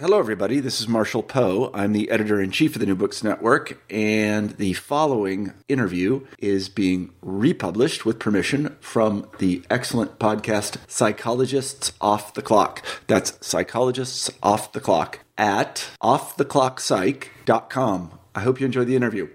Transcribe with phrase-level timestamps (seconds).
[0.00, 0.60] Hello, everybody.
[0.60, 1.72] This is Marshall Poe.
[1.74, 6.68] I'm the editor in chief of the New Books Network, and the following interview is
[6.68, 12.84] being republished with permission from the excellent podcast Psychologists Off the Clock.
[13.08, 18.18] That's Psychologists Off the Clock at offtheclockpsych.com.
[18.36, 19.28] I hope you enjoy the interview.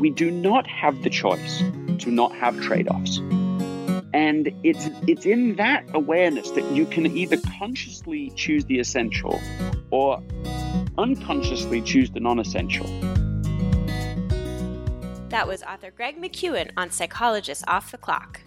[0.00, 1.62] We do not have the choice
[1.98, 3.20] to not have trade offs.
[4.12, 9.40] And it's it's in that awareness that you can either consciously choose the essential
[9.90, 10.22] or
[10.98, 12.86] unconsciously choose the non-essential.
[15.28, 18.40] That was author Greg McKeown on Psychologists Off the Clock.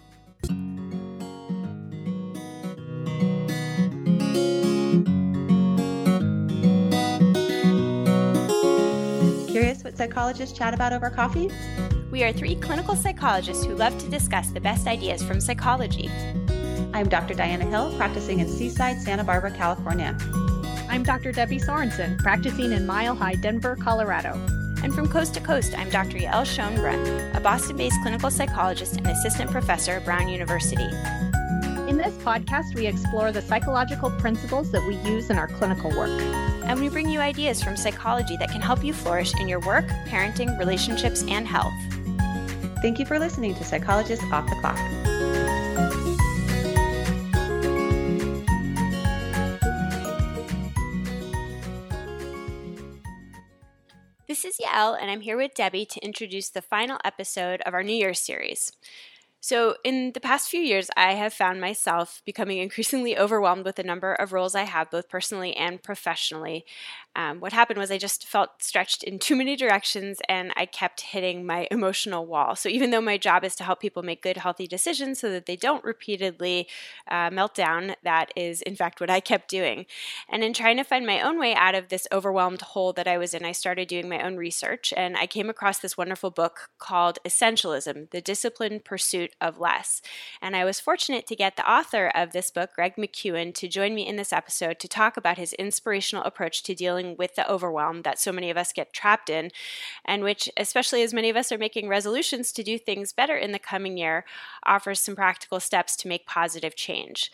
[9.53, 11.47] Curious what psychologists chat about over coffee?
[12.09, 16.09] We are three clinical psychologists who love to discuss the best ideas from psychology.
[16.91, 17.35] I'm Dr.
[17.35, 20.17] Diana Hill, practicing in Seaside, Santa Barbara, California.
[20.89, 21.31] I'm Dr.
[21.31, 24.33] Debbie Sorensen, practicing in Mile High, Denver, Colorado.
[24.81, 26.17] And from coast to coast, I'm Dr.
[26.17, 30.89] Yael Schonbrun, a Boston based clinical psychologist and assistant professor at Brown University.
[31.87, 36.52] In this podcast, we explore the psychological principles that we use in our clinical work.
[36.65, 39.85] And we bring you ideas from psychology that can help you flourish in your work,
[40.07, 41.73] parenting, relationships, and health.
[42.81, 44.79] Thank you for listening to Psychologists Off the Clock.
[54.27, 57.83] This is Yael, and I'm here with Debbie to introduce the final episode of our
[57.83, 58.71] New Year's series.
[59.45, 63.83] So, in the past few years, I have found myself becoming increasingly overwhelmed with the
[63.83, 66.65] number of roles I have, both personally and professionally.
[67.15, 71.01] Um, what happened was I just felt stretched in too many directions and I kept
[71.01, 72.55] hitting my emotional wall.
[72.55, 75.45] So, even though my job is to help people make good, healthy decisions so that
[75.45, 76.67] they don't repeatedly
[77.09, 79.85] uh, melt down, that is, in fact, what I kept doing.
[80.27, 83.17] And in trying to find my own way out of this overwhelmed hole that I
[83.17, 86.69] was in, I started doing my own research and I came across this wonderful book
[86.79, 90.01] called Essentialism The Disciplined Pursuit of less.
[90.41, 93.93] And I was fortunate to get the author of this book, Greg McKeown, to join
[93.93, 98.01] me in this episode to talk about his inspirational approach to dealing with the overwhelm
[98.01, 99.51] that so many of us get trapped in,
[100.05, 103.51] and which, especially as many of us are making resolutions to do things better in
[103.51, 104.25] the coming year,
[104.65, 107.31] offers some practical steps to make positive change.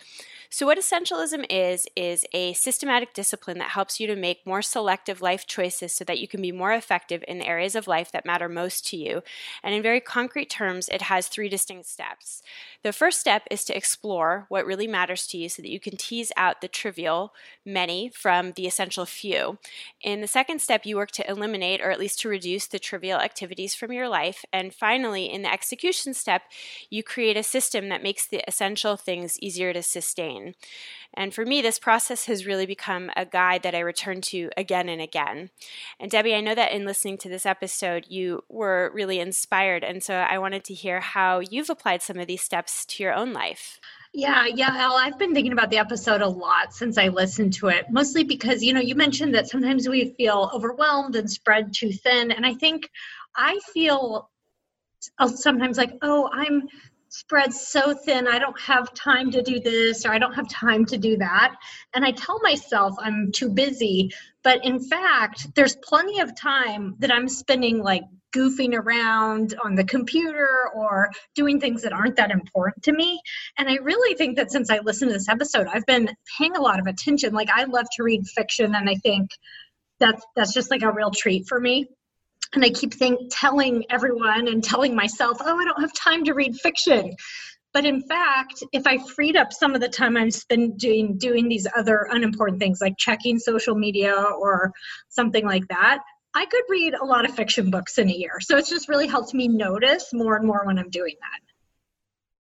[0.52, 5.22] So, what essentialism is, is a systematic discipline that helps you to make more selective
[5.22, 8.26] life choices so that you can be more effective in the areas of life that
[8.26, 9.22] matter most to you.
[9.62, 12.42] And in very concrete terms, it has three distinct steps.
[12.82, 15.98] The first step is to explore what really matters to you so that you can
[15.98, 17.31] tease out the trivial
[17.64, 19.60] many from the essential few.
[20.02, 23.20] In the second step, you work to eliminate or at least to reduce the trivial
[23.20, 24.44] activities from your life.
[24.52, 26.42] And finally, in the execution step,
[26.90, 30.38] you create a system that makes the essential things easier to sustain.
[31.13, 34.89] And for me, this process has really become a guide that I return to again
[34.89, 35.50] and again.
[36.00, 39.83] And Debbie, I know that in listening to this episode, you were really inspired.
[39.83, 43.13] And so I wanted to hear how you've applied some of these steps to your
[43.13, 43.79] own life.
[44.13, 47.85] Yeah, Yael, I've been thinking about the episode a lot since I listened to it,
[47.91, 52.31] mostly because, you know, you mentioned that sometimes we feel overwhelmed and spread too thin.
[52.31, 52.89] And I think
[53.35, 54.29] I feel
[55.19, 56.67] uh, sometimes like, oh, I'm
[57.09, 60.86] spread so thin i don't have time to do this or i don't have time
[60.86, 61.56] to do that.
[61.94, 64.12] And i tell myself i'm too busy
[64.44, 68.03] but in fact there's plenty of time that i'm spending like
[68.36, 73.19] goofing around on the computer or doing things that aren't that important to me.
[73.58, 76.62] And i really think that since i listened to this episode i've been paying a
[76.62, 77.34] lot of attention.
[77.34, 79.31] Like i love to read fiction and i think
[80.00, 81.89] that's that's just like a real treat for me
[82.54, 86.34] and I keep think, telling everyone and telling myself, oh, I don't have time to
[86.34, 87.16] read fiction.
[87.74, 91.68] But in fact, if I freed up some of the time I'm spending doing these
[91.78, 94.72] other unimportant things like checking social media or
[95.10, 96.00] something like that,
[96.34, 98.40] I could read a lot of fiction books in a year.
[98.40, 101.42] So it's just really helped me notice more and more when I'm doing that.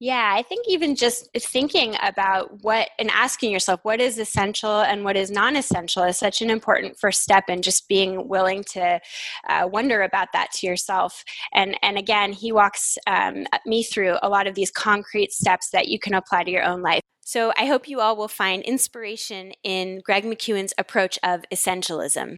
[0.00, 5.04] Yeah, I think even just thinking about what and asking yourself what is essential and
[5.04, 9.00] what is non essential is such an important first step and just being willing to
[9.48, 11.24] uh, wonder about that to yourself.
[11.52, 15.88] And, and again, he walks um, me through a lot of these concrete steps that
[15.88, 17.02] you can apply to your own life.
[17.22, 22.36] So I hope you all will find inspiration in Greg McKeown's approach of essentialism.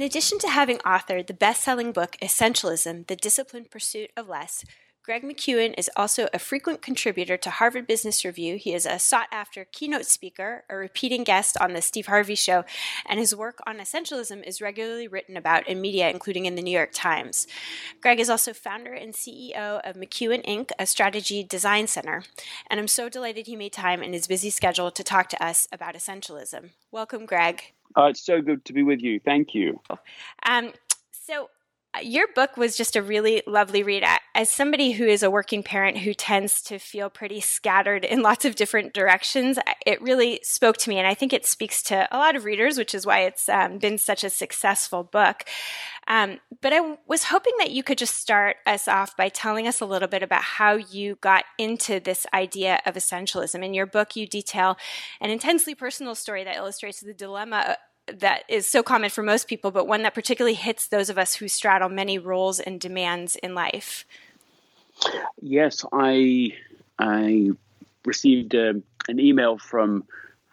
[0.00, 4.64] In addition to having authored the best selling book Essentialism The Disciplined Pursuit of Less,
[5.04, 8.56] Greg McKeown is also a frequent contributor to Harvard Business Review.
[8.56, 12.64] He is a sought after keynote speaker, a repeating guest on The Steve Harvey Show,
[13.04, 16.70] and his work on essentialism is regularly written about in media, including in the New
[16.70, 17.46] York Times.
[18.00, 22.22] Greg is also founder and CEO of McKeown Inc., a strategy design center.
[22.70, 25.68] And I'm so delighted he made time in his busy schedule to talk to us
[25.70, 26.70] about essentialism.
[26.90, 27.74] Welcome, Greg.
[27.96, 29.20] Uh, it's so good to be with you.
[29.20, 29.80] Thank you.
[30.46, 30.72] Um,
[31.12, 31.50] so,
[32.02, 34.04] your book was just a really lovely read.
[34.34, 38.44] As somebody who is a working parent who tends to feel pretty scattered in lots
[38.44, 40.98] of different directions, it really spoke to me.
[40.98, 43.78] And I think it speaks to a lot of readers, which is why it's um,
[43.78, 45.44] been such a successful book.
[46.06, 49.80] Um, but I was hoping that you could just start us off by telling us
[49.80, 53.64] a little bit about how you got into this idea of essentialism.
[53.64, 54.76] In your book, you detail
[55.20, 57.76] an intensely personal story that illustrates the dilemma
[58.18, 61.34] that is so common for most people, but one that particularly hits those of us
[61.34, 64.04] who straddle many roles and demands in life.
[65.40, 66.52] Yes, I
[66.98, 67.50] I
[68.04, 70.04] received a, um, an email from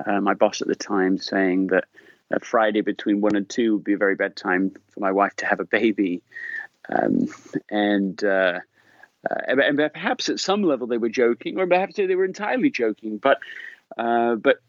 [0.05, 1.85] uh, my boss at the time saying that
[2.33, 5.35] uh, Friday between one and two would be a very bad time for my wife
[5.37, 6.21] to have a baby,
[6.89, 7.27] um,
[7.69, 8.59] and, uh,
[9.29, 13.17] uh and perhaps at some level they were joking, or perhaps they were entirely joking,
[13.17, 13.39] but
[13.97, 14.59] uh, but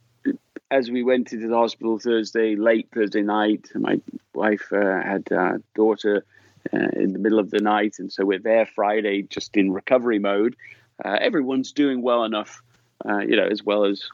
[0.71, 4.01] as we went into the hospital Thursday, late Thursday night, my
[4.35, 6.25] wife uh, had a daughter
[6.73, 10.19] uh, in the middle of the night, and so we're there Friday, just in recovery
[10.19, 10.57] mode.
[11.03, 12.63] Uh, everyone's doing well enough,
[13.09, 14.09] uh, you know, as well as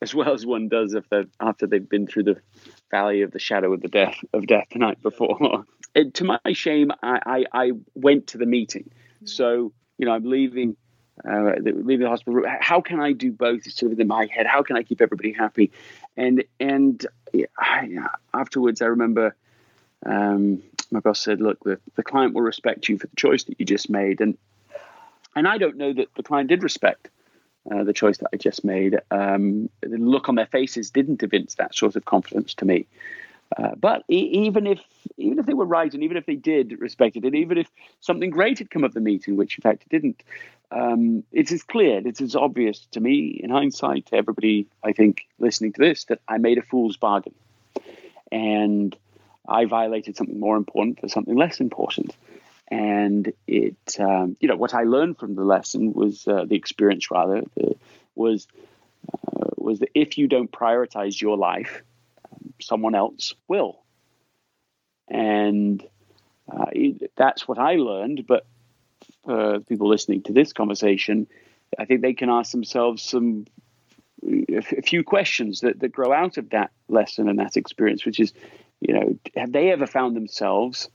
[0.00, 1.04] as well as one does if
[1.38, 2.36] after they've been through the
[2.90, 5.64] valley of the shadow of the death of death the night before.
[6.14, 8.90] to my shame, I, I, I went to the meeting,
[9.24, 10.76] so you know I'm leaving
[11.28, 12.42] uh, leaving the hospital.
[12.60, 13.66] How can I do both?
[13.66, 14.46] It's sort of in my head.
[14.46, 15.72] How can I keep everybody happy?
[16.16, 17.04] And and
[17.58, 17.88] I,
[18.34, 19.34] afterwards, I remember
[20.04, 23.58] um, my boss said, "Look, the, the client will respect you for the choice that
[23.58, 24.36] you just made." And
[25.34, 27.08] and I don't know that the client did respect
[27.70, 29.00] uh, the choice that I just made.
[29.10, 32.86] Um, the look on their faces didn't evince that sort of confidence to me.
[33.56, 34.80] Uh, but e- even if
[35.18, 37.68] even if they were right, and even if they did respect it, and even if
[38.00, 40.22] something great had come of the meeting, which in fact it didn't,
[40.70, 45.22] um, it is clear, it is obvious to me in hindsight, to everybody I think
[45.38, 47.34] listening to this, that I made a fool's bargain,
[48.30, 48.96] and
[49.46, 52.16] I violated something more important for something less important.
[52.68, 57.10] And it, um, you know, what I learned from the lesson was uh, the experience,
[57.10, 57.74] rather, the,
[58.14, 58.46] was
[59.12, 61.82] uh, was that if you don't prioritize your life
[62.60, 63.82] someone else will.
[65.08, 65.84] And
[66.50, 66.66] uh,
[67.16, 68.26] that's what I learned.
[68.26, 68.46] But
[69.24, 71.26] for people listening to this conversation,
[71.78, 73.46] I think they can ask themselves some
[74.24, 78.32] a few questions that, that grow out of that lesson and that experience, which is,
[78.80, 80.88] you know, have they ever found themselves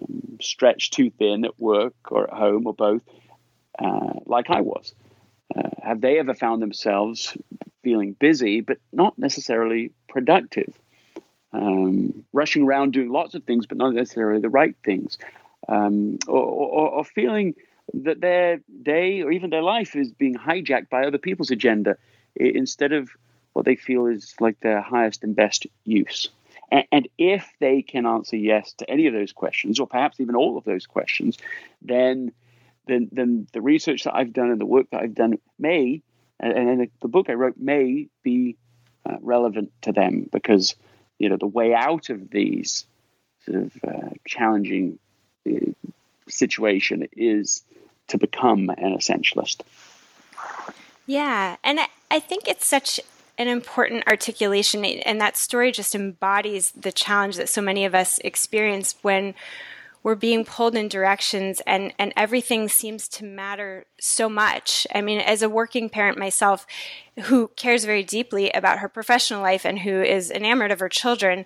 [0.00, 3.02] um, stretched too thin at work or at home or both,
[3.78, 4.94] uh, like I was?
[5.54, 7.36] Uh, have they ever found themselves
[7.86, 10.74] feeling busy, but not necessarily productive.
[11.52, 15.18] Um, rushing around doing lots of things, but not necessarily the right things.
[15.68, 17.54] Um, or, or, or, feeling
[17.94, 21.96] that their day or even their life is being hijacked by other people's agenda
[22.34, 23.08] instead of
[23.52, 26.28] what they feel is like their highest and best use.
[26.90, 30.58] And, if they can answer yes to any of those questions, or perhaps even all
[30.58, 31.38] of those questions,
[31.82, 32.32] then
[32.88, 36.02] then, then the research that I've done and the work that I've done may
[36.40, 38.56] and, and the, book I wrote may be
[39.04, 40.74] uh, relevant to them because
[41.18, 42.86] you know the way out of these
[43.44, 44.98] sort of uh, challenging
[45.48, 45.72] uh,
[46.28, 47.62] situation is
[48.08, 49.62] to become an essentialist.
[51.06, 53.00] Yeah, and I, I think it's such
[53.38, 58.18] an important articulation, and that story just embodies the challenge that so many of us
[58.20, 59.34] experience when
[60.06, 64.86] we're being pulled in directions and, and everything seems to matter so much.
[64.94, 66.64] I mean, as a working parent myself
[67.22, 71.44] who cares very deeply about her professional life and who is enamored of her children,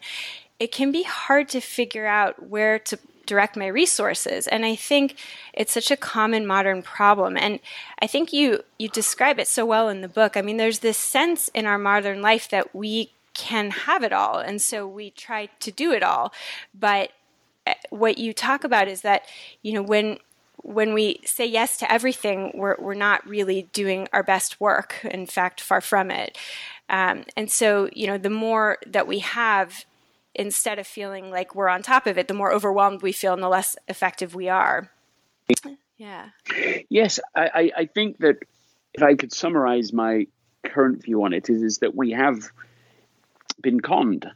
[0.58, 4.46] it can be hard to figure out where to direct my resources.
[4.46, 5.16] And i think
[5.54, 7.38] it's such a common modern problem.
[7.38, 7.60] And
[8.02, 10.36] i think you you describe it so well in the book.
[10.36, 14.38] I mean there's this sense in our modern life that we can have it all.
[14.38, 16.30] And so we try to do it all.
[16.74, 17.12] But
[17.90, 19.24] what you talk about is that
[19.62, 20.18] you know when
[20.62, 25.04] when we say yes to everything, we're we're not really doing our best work.
[25.04, 26.36] In fact, far from it.
[26.88, 29.84] Um, and so, you know, the more that we have,
[30.34, 33.42] instead of feeling like we're on top of it, the more overwhelmed we feel, and
[33.42, 34.90] the less effective we are.
[35.96, 36.30] Yeah.
[36.88, 38.38] Yes, I, I think that
[38.94, 40.26] if I could summarize my
[40.64, 42.50] current view on it, is, is that we have
[43.62, 44.26] been conned.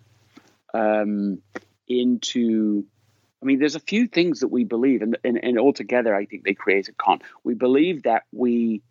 [0.72, 1.40] Um,
[1.88, 2.84] into
[3.44, 6.44] I mean, there's a few things that we believe, and, and, and altogether, I think
[6.44, 7.20] they create a con.
[7.44, 8.82] We believe that we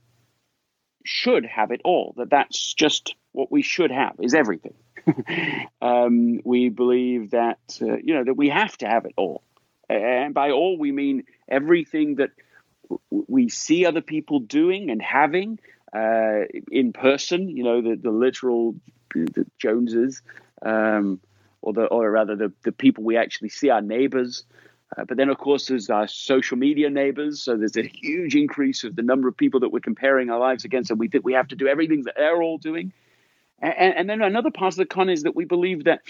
[1.03, 4.75] should have it all, that that's just what we should have, is everything.
[5.81, 9.43] um, we believe that, uh, you know, that we have to have it all.
[9.89, 12.29] And by all, we mean everything that
[13.09, 15.59] we see other people doing and having
[15.95, 18.75] uh, in person, you know, the, the literal
[19.13, 20.21] the Joneses.
[20.61, 21.19] Um,
[21.63, 24.45] or the or rather the, the people we actually see, our neighbors.
[24.95, 27.41] Uh, but then, of course, there's our social media neighbors.
[27.41, 30.65] So there's a huge increase of the number of people that we're comparing our lives
[30.65, 32.93] against, and we think we have to do everything that they're all doing.
[33.59, 36.01] And, and then another part of the con is that we believe that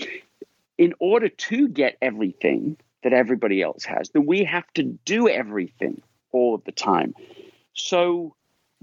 [0.77, 6.01] in order to get everything that everybody else has, then we have to do everything
[6.31, 7.13] all of the time.
[7.74, 8.36] So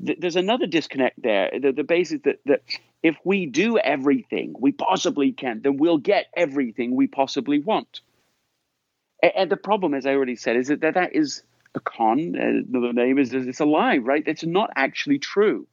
[0.06, 1.50] th- there's another disconnect there.
[1.60, 2.62] The, the basis that, that
[3.02, 8.00] if we do everything we possibly can, then we'll get everything we possibly want.
[9.22, 11.42] And the problem, as I already said, is that that is
[11.74, 12.34] a con.
[12.36, 14.22] Uh, Another name is it's a lie, right?
[14.26, 15.66] It's not actually true.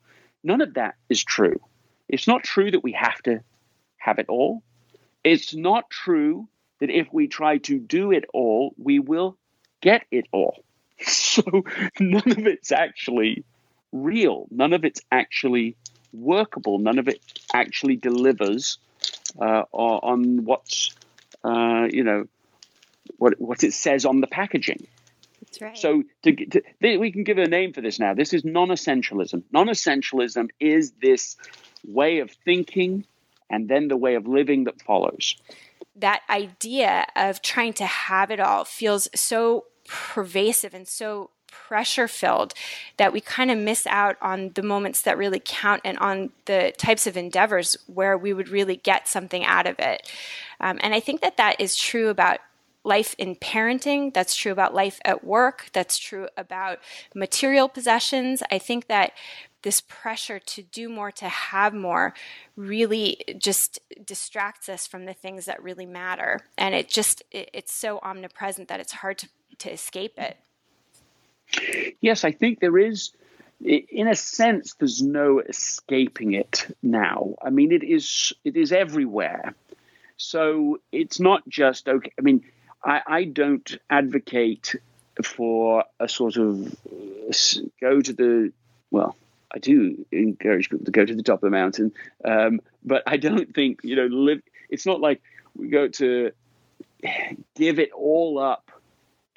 [0.44, 1.60] None of that is true.
[2.08, 3.42] It's not true that we have to
[3.98, 4.64] have it all.
[5.24, 6.48] It's not true
[6.80, 9.38] that if we try to do it all, we will
[9.82, 10.64] get it all.
[11.06, 11.44] So
[12.00, 13.46] none of it's actually
[13.92, 14.48] real.
[14.50, 15.76] None of it's actually
[16.14, 16.80] workable.
[16.80, 17.22] None of it
[17.54, 18.78] actually delivers
[19.40, 20.96] uh, on what's
[21.44, 22.26] uh, you know
[23.18, 24.88] what what it says on the packaging.
[25.42, 25.78] That's right.
[25.78, 26.62] So to, to,
[26.98, 28.14] we can give a name for this now.
[28.14, 29.44] This is non-essentialism.
[29.52, 31.38] Non-essentialism is this
[31.86, 33.06] way of thinking
[33.50, 35.36] and then the way of living that follows.
[35.96, 42.54] That idea of trying to have it all feels so pervasive and so pressure filled
[42.98, 46.74] that we kind of miss out on the moments that really count and on the
[46.78, 50.10] types of endeavors where we would really get something out of it.
[50.60, 52.40] Um, and I think that that is true about
[52.84, 54.14] life in parenting.
[54.14, 55.70] That's true about life at work.
[55.74, 56.80] That's true about
[57.14, 58.42] material possessions.
[58.50, 59.12] I think that
[59.64, 62.14] this pressure to do more, to have more,
[62.56, 66.40] really just distracts us from the things that really matter.
[66.58, 70.38] And it just, it, it's so omnipresent that it's hard to, to escape it.
[72.02, 73.12] Yes, I think there is.
[73.60, 77.36] In a sense, there's no escaping it now.
[77.42, 79.56] I mean, it is it is everywhere.
[80.18, 82.12] So it's not just okay.
[82.20, 82.44] I mean,
[82.84, 84.76] I, I don't advocate
[85.24, 86.76] for a sort of
[87.82, 88.52] go to the
[88.92, 89.16] well.
[89.52, 91.94] I do encourage people to go to the top of the mountain,
[92.26, 94.42] um, but I don't think you know live.
[94.70, 95.22] It's not like
[95.56, 96.32] we go to
[97.56, 98.72] give it all up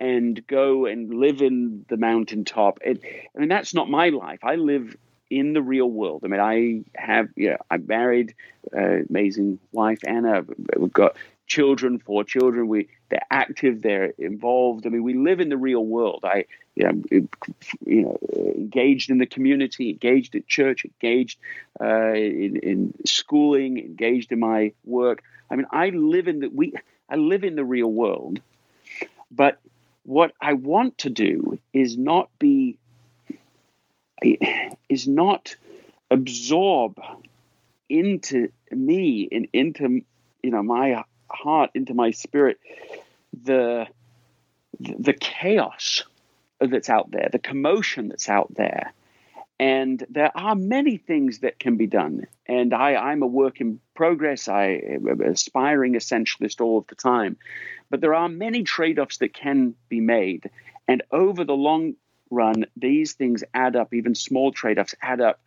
[0.01, 2.79] and go and live in the mountaintop.
[2.83, 4.41] It, I mean, that's not my life.
[4.43, 4.97] I live
[5.29, 6.23] in the real world.
[6.25, 8.35] I mean, I have, you know, I'm married,
[8.77, 10.43] uh, amazing wife Anna.
[10.77, 11.17] We've got
[11.47, 12.67] children, four children.
[12.67, 14.87] We they're active, they're involved.
[14.87, 16.21] I mean, we live in the real world.
[16.25, 17.03] I, you know,
[17.87, 18.19] you know
[18.57, 21.39] engaged in the community, engaged at church, engaged
[21.81, 25.23] uh, in, in schooling, engaged in my work.
[25.51, 26.73] I mean, I live in the we.
[27.09, 28.41] I live in the real world,
[29.33, 29.61] but
[30.11, 32.79] what I want to do is not be
[34.89, 35.55] is not
[36.11, 37.01] absorb
[37.89, 40.03] into me and into
[40.43, 42.59] you know my heart into my spirit
[43.45, 43.87] the
[44.81, 46.03] the chaos
[46.59, 48.93] that's out there the commotion that's out there
[49.61, 52.27] and there are many things that can be done.
[52.47, 54.49] And I, I'm a work in progress.
[54.49, 57.37] I am aspiring essentialist all of the time.
[57.91, 60.49] But there are many trade offs that can be made.
[60.89, 61.95] And over the long
[62.31, 65.41] run, these things add up, even small trade offs add up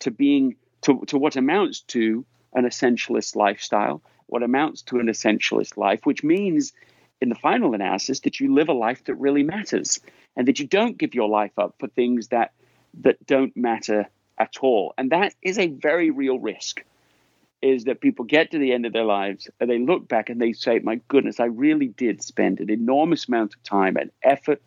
[0.00, 5.76] to being to, to what amounts to an essentialist lifestyle, what amounts to an essentialist
[5.76, 6.72] life, which means
[7.20, 9.98] in the final analysis that you live a life that really matters
[10.36, 12.52] and that you don't give your life up for things that
[13.00, 14.94] that don't matter at all.
[14.96, 16.84] And that is a very real risk.
[17.60, 20.40] Is that people get to the end of their lives and they look back and
[20.40, 24.62] they say, My goodness, I really did spend an enormous amount of time and effort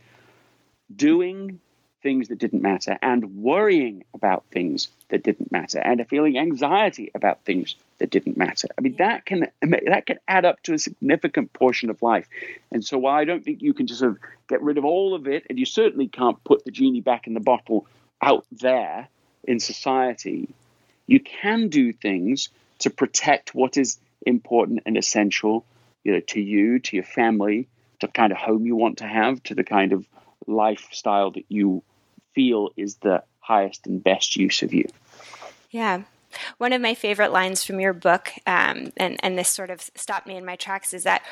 [0.93, 1.60] doing
[2.01, 7.43] things that didn't matter and worrying about things that didn't matter and feeling anxiety about
[7.45, 8.67] things that didn't matter.
[8.77, 12.27] I mean, that can that can add up to a significant portion of life.
[12.71, 14.17] And so, while I don't think you can just sort of
[14.50, 17.33] get rid of all of it, and you certainly can't put the genie back in
[17.33, 17.86] the bottle
[18.21, 19.07] out there
[19.43, 20.50] in society,
[21.07, 22.50] you can do things
[22.81, 25.65] to protect what is important and essential,
[26.03, 27.67] you know, to you, to your family,
[28.00, 30.05] to the kind of home you want to have, to the kind of
[30.47, 31.83] lifestyle that you
[32.33, 34.88] feel is the highest and best use of you.
[35.69, 36.03] Yeah.
[36.57, 40.27] One of my favorite lines from your book, um, and, and this sort of stopped
[40.27, 41.23] me in my tracks, is that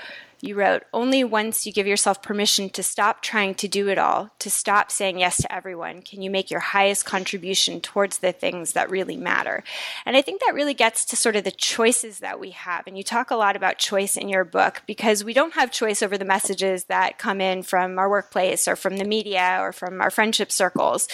[0.42, 4.32] you wrote, Only once you give yourself permission to stop trying to do it all,
[4.40, 8.74] to stop saying yes to everyone, can you make your highest contribution towards the things
[8.74, 9.64] that really matter.
[10.06, 12.86] And I think that really gets to sort of the choices that we have.
[12.88, 16.02] And you talk a lot about choice in your book because we don't have choice
[16.02, 20.02] over the messages that come in from our workplace or from the media or from
[20.02, 21.08] our friendship circles,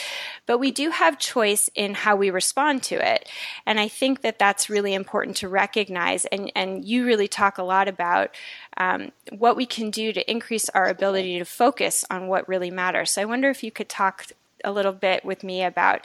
[0.46, 3.30] but we do have choice in how we respond to it.
[3.66, 6.26] And I think that that's really important to recognize.
[6.26, 8.32] And, and you really talk a lot about
[8.78, 13.12] um, what we can do to increase our ability to focus on what really matters.
[13.12, 14.28] So I wonder if you could talk
[14.64, 16.02] a little bit with me about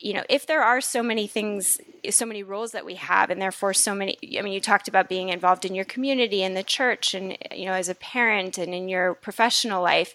[0.00, 3.42] you know, if there are so many things, so many roles that we have, and
[3.42, 6.62] therefore so many, I mean, you talked about being involved in your community, in the
[6.62, 10.14] church, and, you know, as a parent and in your professional life,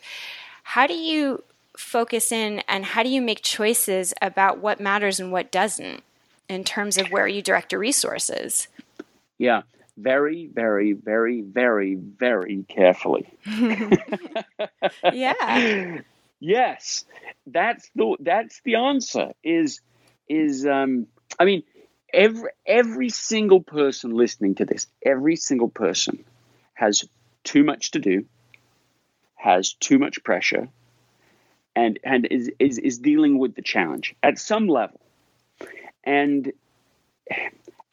[0.63, 1.43] how do you
[1.75, 6.01] focus in and how do you make choices about what matters and what doesn't
[6.47, 8.69] in terms of where you direct your resources?
[9.37, 9.63] Yeah
[9.97, 13.31] very, very, very, very, very carefully.
[15.13, 16.01] yeah.
[16.39, 17.05] yes,
[17.47, 19.33] that's the that's the answer.
[19.43, 19.81] Is
[20.27, 21.07] is um,
[21.39, 21.63] I mean,
[22.13, 26.23] every every single person listening to this, every single person
[26.73, 27.05] has
[27.43, 28.25] too much to do,
[29.35, 30.69] has too much pressure,
[31.75, 34.99] and and is is, is dealing with the challenge at some level,
[36.03, 36.51] and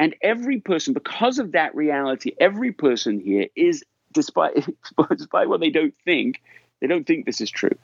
[0.00, 4.54] and every person, because of that reality, every person here is, despite,
[5.10, 6.40] despite what they don't think,
[6.80, 7.76] they don't think this is true,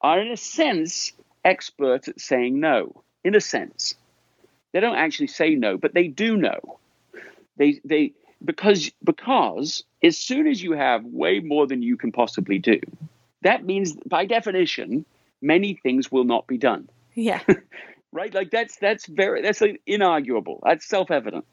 [0.00, 1.12] are in a sense
[1.44, 3.02] experts at saying no.
[3.24, 3.96] In a sense.
[4.72, 6.78] They don't actually say no, but they do know.
[7.56, 8.12] They, they,
[8.44, 12.78] because, because as soon as you have way more than you can possibly do,
[13.42, 15.04] that means by definition,
[15.42, 16.88] many things will not be done.
[17.14, 17.40] Yeah.
[18.12, 18.32] right?
[18.32, 20.60] Like that's that's very that's like inarguable.
[20.62, 21.44] That's self-evident.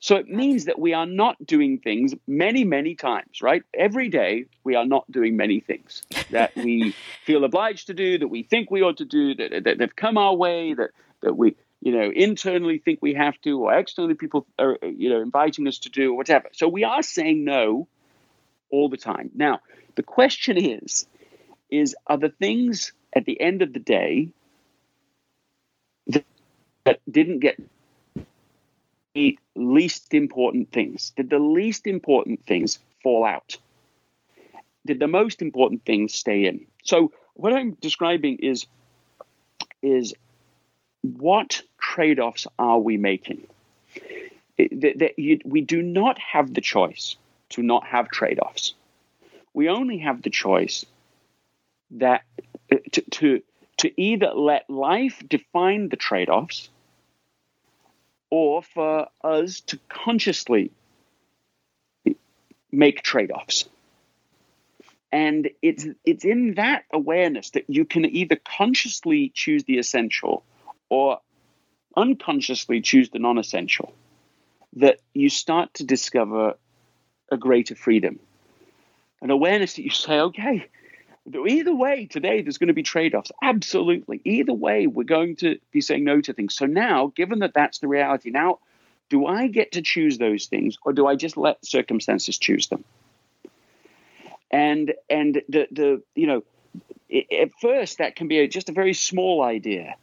[0.00, 3.62] So it means that we are not doing things many, many times, right?
[3.74, 8.28] Every day we are not doing many things that we feel obliged to do, that
[8.28, 11.54] we think we ought to do, that, that, that come our way, that, that we,
[11.82, 15.78] you know, internally think we have to, or externally people are, you know, inviting us
[15.80, 16.48] to do, or whatever.
[16.52, 17.86] So we are saying no
[18.70, 19.30] all the time.
[19.34, 19.60] Now,
[19.96, 21.06] the question is,
[21.70, 24.32] is are the things at the end of the day
[26.06, 26.24] that,
[26.84, 27.60] that didn't get
[29.14, 31.12] the least important things?
[31.16, 33.56] Did the least important things fall out?
[34.86, 36.66] Did the most important things stay in?
[36.84, 38.66] So what I'm describing is
[39.82, 40.14] is
[41.02, 43.46] what trade-offs are we making?
[44.58, 47.16] That, that you, we do not have the choice
[47.50, 48.74] to not have trade-offs.
[49.54, 50.84] We only have the choice
[51.92, 52.22] that
[52.70, 53.42] uh, to, to,
[53.78, 56.68] to either let life define the trade-offs
[58.30, 60.70] or for us to consciously
[62.72, 63.68] make trade-offs.
[65.12, 70.44] And it's it's in that awareness that you can either consciously choose the essential
[70.88, 71.18] or
[71.96, 73.92] unconsciously choose the non-essential
[74.74, 76.54] that you start to discover
[77.30, 78.20] a greater freedom.
[79.20, 80.66] An awareness that you say, okay,
[81.34, 83.32] Either way, today there's going to be trade offs.
[83.42, 84.20] Absolutely.
[84.24, 86.54] Either way, we're going to be saying no to things.
[86.54, 88.58] So now, given that that's the reality, now,
[89.08, 92.84] do I get to choose those things or do I just let circumstances choose them?
[94.50, 96.42] And and the the you know
[97.12, 99.96] at first that can be a, just a very small idea.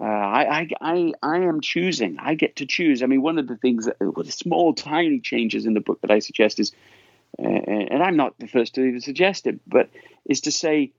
[0.00, 2.18] Uh, I, I, I, I am choosing.
[2.20, 3.02] I get to choose.
[3.02, 6.10] I mean, one of the things, that, the small, tiny changes in the book that
[6.10, 6.72] I suggest is
[7.38, 9.90] and I'm not the first to even suggest it, but
[10.24, 10.92] is to say,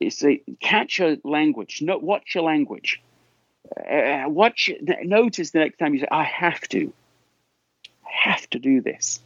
[0.00, 3.00] is to catch your language, no, watch your language,
[3.76, 6.92] uh, watch, notice the next time you say, I have to,
[8.04, 9.20] I have to do this,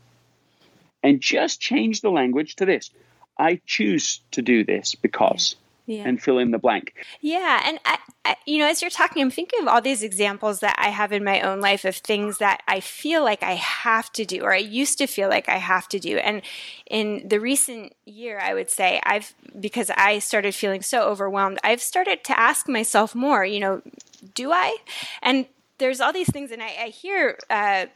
[1.02, 2.90] and just change the language to this.
[3.38, 5.71] I choose to do this because yeah.
[6.00, 6.94] And fill in the blank.
[7.20, 10.60] Yeah, and I, I, you know, as you're talking, I'm thinking of all these examples
[10.60, 14.12] that I have in my own life of things that I feel like I have
[14.12, 16.18] to do, or I used to feel like I have to do.
[16.18, 16.42] And
[16.86, 21.82] in the recent year, I would say I've because I started feeling so overwhelmed, I've
[21.82, 23.44] started to ask myself more.
[23.44, 23.82] You know,
[24.34, 24.76] do I?
[25.22, 25.46] And
[25.78, 27.38] there's all these things, and I, I hear.
[27.50, 27.86] Uh,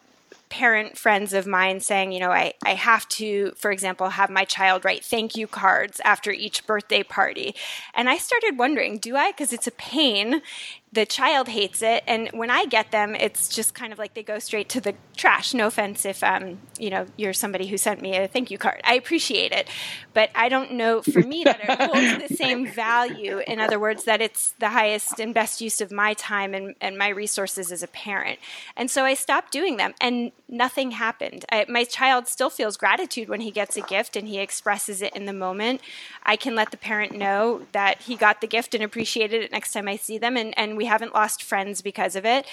[0.49, 4.45] parent friends of mine saying, you know, I, I have to, for example, have my
[4.45, 7.55] child write thank you cards after each birthday party.
[7.95, 9.33] And I started wondering, do I?
[9.33, 10.43] Because it's a pain.
[10.93, 14.23] The child hates it and when i get them it's just kind of like they
[14.23, 15.55] go straight to the trash.
[15.55, 18.81] No offense if um, you know you're somebody who sent me a thank you card.
[18.85, 19.69] I appreciate it
[20.13, 23.41] but i don't know for me that it holds the same value.
[23.47, 26.99] In other words that it's the highest and best use of my time and, and
[26.99, 28.39] my resources as a parent.
[28.77, 31.45] And so i stopped doing them and nothing happened.
[31.51, 35.17] I, my child still feels gratitude when he gets a gift and he expresses it
[35.17, 35.81] in the moment.
[36.25, 39.73] I can let the parent know that he got the gift and appreciated it next
[39.73, 42.47] time i see them and, and we haven't lost friends because of it.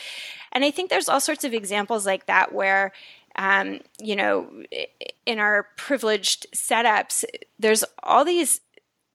[0.51, 2.91] And I think there's all sorts of examples like that where,
[3.36, 4.49] um, you know,
[5.25, 7.23] in our privileged setups,
[7.59, 8.62] there's all these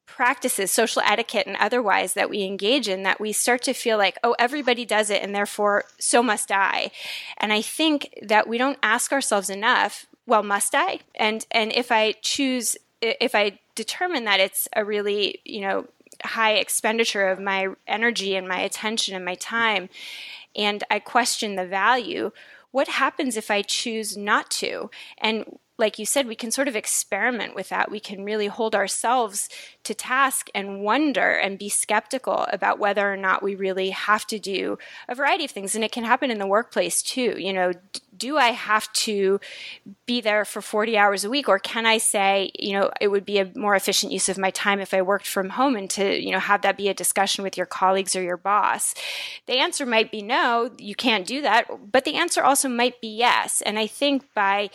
[0.05, 4.17] practices, social etiquette and otherwise, that we engage in that we start to feel like,
[4.23, 6.91] oh, everybody does it and therefore so must I.
[7.37, 10.99] And I think that we don't ask ourselves enough, well, must I?
[11.15, 15.87] And and if I choose if I determine that it's a really, you know,
[16.23, 19.89] high expenditure of my energy and my attention and my time,
[20.55, 22.31] and I question the value,
[22.71, 24.89] what happens if I choose not to?
[25.17, 27.89] And like you said, we can sort of experiment with that.
[27.89, 29.47] We can really hold ourselves
[29.85, 34.37] to task and wonder and be skeptical about whether or not we really have to
[34.37, 34.77] do
[35.07, 35.75] a variety of things.
[35.75, 37.35] And it can happen in the workplace too.
[37.37, 37.71] You know,
[38.19, 39.39] do I have to
[40.05, 41.49] be there for 40 hours a week?
[41.49, 44.51] Or can I say, you know, it would be a more efficient use of my
[44.51, 47.43] time if I worked from home and to, you know, have that be a discussion
[47.43, 48.93] with your colleagues or your boss?
[49.47, 51.91] The answer might be no, you can't do that.
[51.91, 53.61] But the answer also might be yes.
[53.61, 54.69] And I think by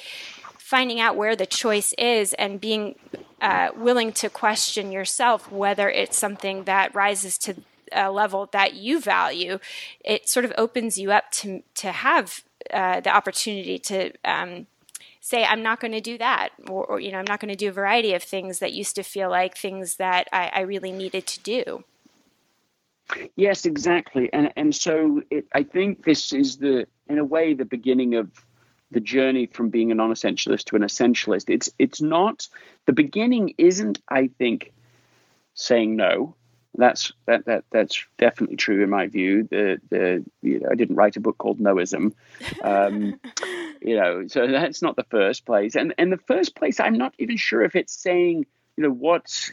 [0.59, 2.97] finding out where the choice is and being
[3.41, 7.55] uh, willing to question yourself whether it's something that rises to
[7.93, 9.59] a level that you value,
[10.05, 14.67] it sort of opens you up to to have uh, the opportunity to um,
[15.21, 17.57] say i'm not going to do that or, or, you know i'm not going to
[17.57, 20.93] do a variety of things that used to feel like things that I, I really
[20.93, 21.85] needed to do.
[23.37, 24.33] Yes exactly.
[24.33, 28.31] And and so it, i think this is the in a way the beginning of
[28.91, 31.51] the journey from being a non-essentialist to an essentialist.
[31.51, 32.49] It's it's not
[32.87, 34.73] the beginning isn't i think
[35.55, 36.35] saying no
[36.77, 39.47] that's that that that's definitely true in my view.
[39.51, 42.15] The the you know I didn't write a book called Noism,
[42.63, 43.21] um,
[43.81, 45.77] you know, so that's not the first place.
[45.77, 49.53] And and the first place, I'm not even sure if it's saying you know what's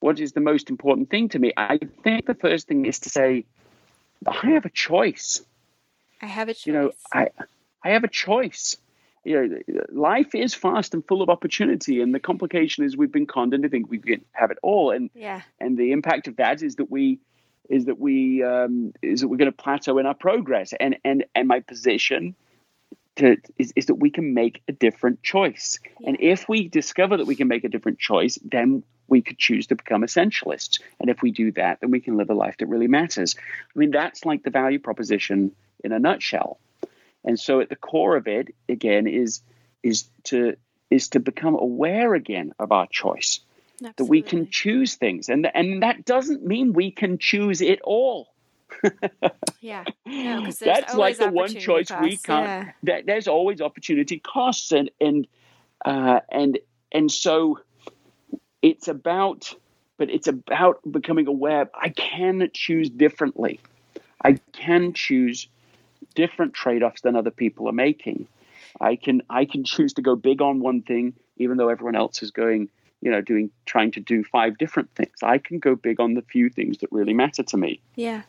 [0.00, 1.52] what is the most important thing to me.
[1.56, 3.44] I think the first thing is to say
[4.26, 5.42] I have a choice.
[6.22, 6.66] I have a choice.
[6.66, 7.28] You know, I
[7.82, 8.78] I have a choice
[9.24, 13.26] you know, life is fast and full of opportunity, and the complication is we've been
[13.26, 15.42] conned into think we can have it all, and yeah.
[15.58, 17.18] and the impact of that is that we
[17.68, 21.24] is that we um, is that we're going to plateau in our progress, and and
[21.34, 22.34] and my position
[23.16, 26.08] to, is is that we can make a different choice, yeah.
[26.08, 29.66] and if we discover that we can make a different choice, then we could choose
[29.66, 32.66] to become essentialists, and if we do that, then we can live a life that
[32.66, 33.36] really matters.
[33.38, 35.52] I mean, that's like the value proposition
[35.84, 36.58] in a nutshell.
[37.24, 39.42] And so at the core of it, again, is
[39.82, 40.56] is to
[40.90, 43.40] is to become aware again of our choice.
[43.82, 43.94] Absolutely.
[43.96, 45.28] That we can choose things.
[45.28, 48.28] And and that doesn't mean we can choose it all.
[49.60, 49.84] yeah.
[50.06, 52.02] No, That's like the one choice costs.
[52.02, 52.72] we can't yeah.
[52.84, 55.26] that, there's always opportunity costs and and
[55.84, 56.58] uh, and
[56.92, 57.58] and so
[58.62, 59.54] it's about
[59.96, 63.60] but it's about becoming aware I can choose differently.
[64.22, 65.48] I can choose
[66.14, 68.26] different trade-offs than other people are making.
[68.80, 72.22] I can I can choose to go big on one thing even though everyone else
[72.22, 72.68] is going,
[73.00, 75.14] you know, doing trying to do five different things.
[75.22, 77.80] I can go big on the few things that really matter to me.
[77.96, 78.22] Yeah.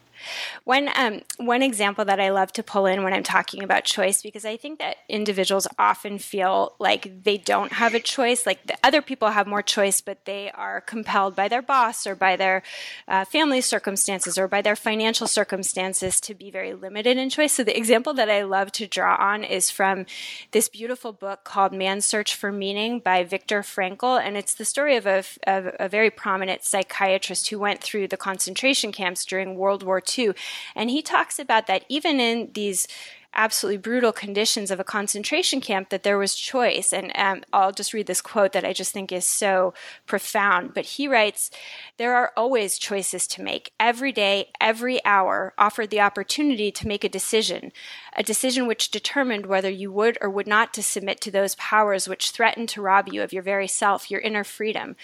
[0.63, 4.21] One um, one example that I love to pull in when I'm talking about choice
[4.21, 8.78] because I think that individuals often feel like they don't have a choice, like the
[8.84, 12.63] other people have more choice, but they are compelled by their boss or by their
[13.08, 17.54] uh, family circumstances or by their financial circumstances to be very limited in choice.
[17.54, 20.06] So the example that I love to draw on is from
[20.52, 24.95] this beautiful book called Man's Search for Meaning by Viktor Frankl, and it's the story
[24.95, 29.84] of a, of a very prominent psychiatrist who went through the concentration camps during World
[29.84, 30.34] War II.
[30.76, 32.88] And he talks about that even in these
[33.34, 36.91] absolutely brutal conditions of a concentration camp that there was choice.
[36.91, 39.74] And um, I'll just read this quote that I just think is so
[40.06, 40.74] profound.
[40.74, 41.50] But he writes
[41.97, 43.71] There are always choices to make.
[43.80, 47.71] Every day, every hour offered the opportunity to make a decision,
[48.15, 52.08] a decision which determined whether you would or would not to submit to those powers
[52.08, 54.95] which threatened to rob you of your very self, your inner freedom.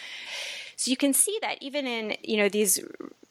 [0.76, 2.80] So you can see that even in you know these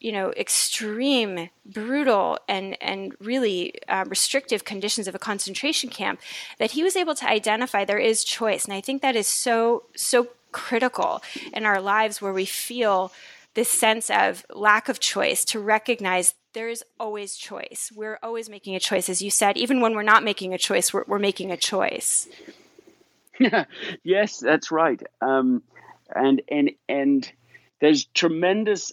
[0.06, 6.20] you know extreme, brutal, and and really uh, restrictive conditions of a concentration camp,
[6.60, 9.82] that he was able to identify there is choice, and I think that is so
[9.96, 13.10] so critical in our lives where we feel
[13.54, 17.90] this sense of lack of choice to recognize there is always choice.
[17.92, 19.56] We're always making a choice, as you said.
[19.56, 22.28] Even when we're not making a choice, we're, we're making a choice.
[24.04, 25.02] yes, that's right.
[25.20, 25.64] Um,
[26.14, 27.32] and and and
[27.80, 28.92] there's tremendous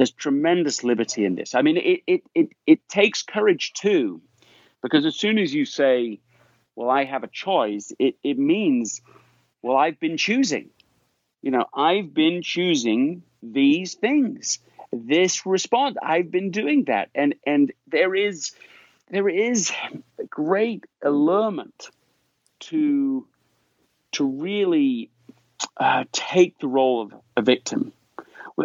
[0.00, 1.54] there's tremendous liberty in this.
[1.54, 4.22] I mean, it it it, it takes courage too,
[4.82, 6.20] because as soon as you say,
[6.74, 9.02] "Well, I have a choice," it it means,
[9.60, 10.70] "Well, I've been choosing."
[11.42, 14.58] You know, I've been choosing these things
[14.92, 15.96] this response.
[16.02, 18.52] I've been doing that, and and there is
[19.10, 19.70] there is
[20.30, 21.90] great allurement
[22.60, 23.26] to
[24.12, 25.10] to really
[25.76, 27.92] uh, take the role of a victim.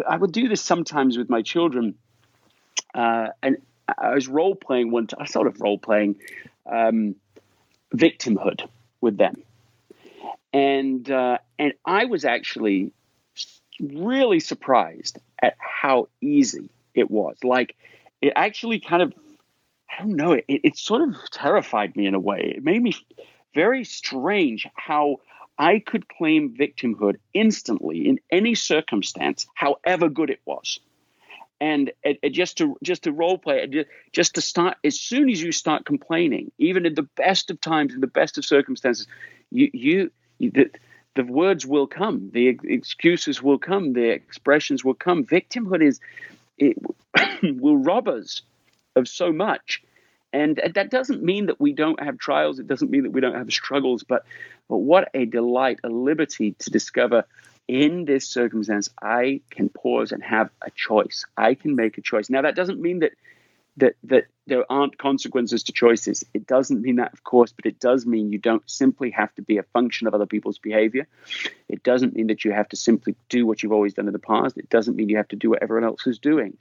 [0.08, 1.94] I would do this sometimes with my children,
[2.94, 5.08] uh, and I was role playing one.
[5.18, 6.16] I sort of role playing
[6.66, 7.14] um,
[7.94, 8.68] victimhood
[9.00, 9.42] with them,
[10.52, 12.92] and uh, and I was actually
[13.80, 17.36] really surprised at how easy it was.
[17.44, 17.76] Like,
[18.20, 19.12] it actually kind of,
[19.90, 22.54] I don't know, it, it sort of terrified me in a way.
[22.56, 22.94] It made me
[23.54, 25.16] very strange how
[25.58, 30.80] I could claim victimhood instantly in any circumstance, however good it was.
[31.60, 35.30] And it, it just to just to role play, uh, just to start as soon
[35.30, 39.06] as you start complaining, even in the best of times, in the best of circumstances,
[39.50, 40.70] you you, you the,
[41.14, 45.24] the words will come, the excuses will come, the expressions will come.
[45.24, 45.98] Victimhood is
[46.58, 46.76] it
[47.42, 48.42] will rob us
[48.94, 49.82] of so much.
[50.36, 52.58] And that doesn't mean that we don't have trials.
[52.58, 54.02] It doesn't mean that we don't have struggles.
[54.02, 54.26] But,
[54.68, 57.24] but what a delight, a liberty to discover
[57.66, 61.24] in this circumstance, I can pause and have a choice.
[61.38, 62.28] I can make a choice.
[62.28, 63.12] Now, that doesn't mean that
[63.76, 66.24] that that there aren't consequences to choices.
[66.32, 69.42] It doesn't mean that, of course, but it does mean you don't simply have to
[69.42, 71.06] be a function of other people's behavior.
[71.68, 74.18] It doesn't mean that you have to simply do what you've always done in the
[74.18, 74.56] past.
[74.56, 76.56] It doesn't mean you have to do what everyone else is doing.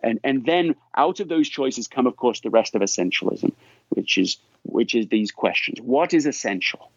[0.00, 3.52] And and then out of those choices come, of course, the rest of essentialism,
[3.90, 6.90] which is which is these questions: What is essential?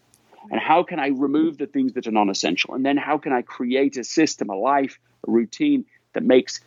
[0.50, 2.74] And how can I remove the things that are non-essential?
[2.74, 6.62] And then how can I create a system, a life, a routine that makes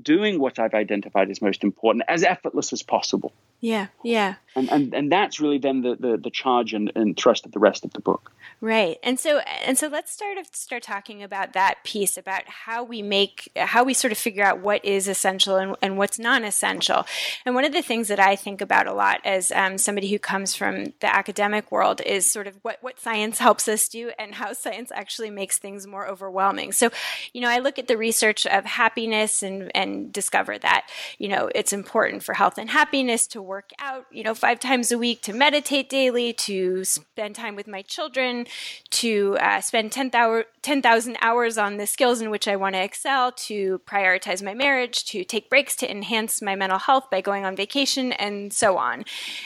[0.00, 3.32] doing what I've identified as most important as effortless as possible.
[3.62, 4.34] Yeah, yeah.
[4.56, 7.60] And and, and that's really then the, the, the charge and, and thrust of the
[7.60, 8.32] rest of the book.
[8.60, 8.98] Right.
[9.02, 13.50] And so and so let's start start talking about that piece about how we make
[13.56, 17.06] how we sort of figure out what is essential and, and what's non-essential.
[17.46, 20.18] And one of the things that I think about a lot as um, somebody who
[20.18, 24.34] comes from the academic world is sort of what what science helps us do and
[24.34, 26.72] how science actually makes things more overwhelming.
[26.72, 26.90] So,
[27.32, 31.48] you know, I look at the research of happiness and and discover that, you know,
[31.54, 35.22] it's important for health and happiness to work out, you know, 5 times a week,
[35.22, 38.46] to meditate daily, to spend time with my children,
[38.90, 40.82] to uh, spend 10,000 10,
[41.20, 45.24] hours on the skills in which I want to excel, to prioritize my marriage, to
[45.24, 49.04] take breaks to enhance my mental health by going on vacation, and so on.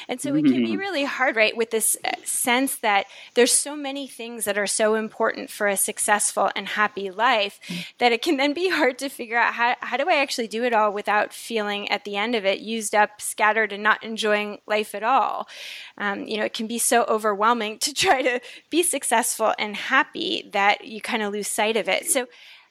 [0.09, 0.39] And so mm-hmm.
[0.39, 0.79] it can be mm-hmm.
[0.79, 4.95] really hard, right, with this uh, sense that there's so many things that are so
[4.95, 7.61] important for a successful and happy life
[7.99, 10.65] that it can then be hard to figure out how, how do I actually do
[10.65, 14.59] it all without feeling at the end of it used up, scattered, and not enjoying
[14.67, 15.49] life at all.
[15.97, 20.49] Um, you know, it can be so overwhelming to try to be successful and happy
[20.53, 22.11] that you kind of lose sight of it.
[22.11, 22.27] So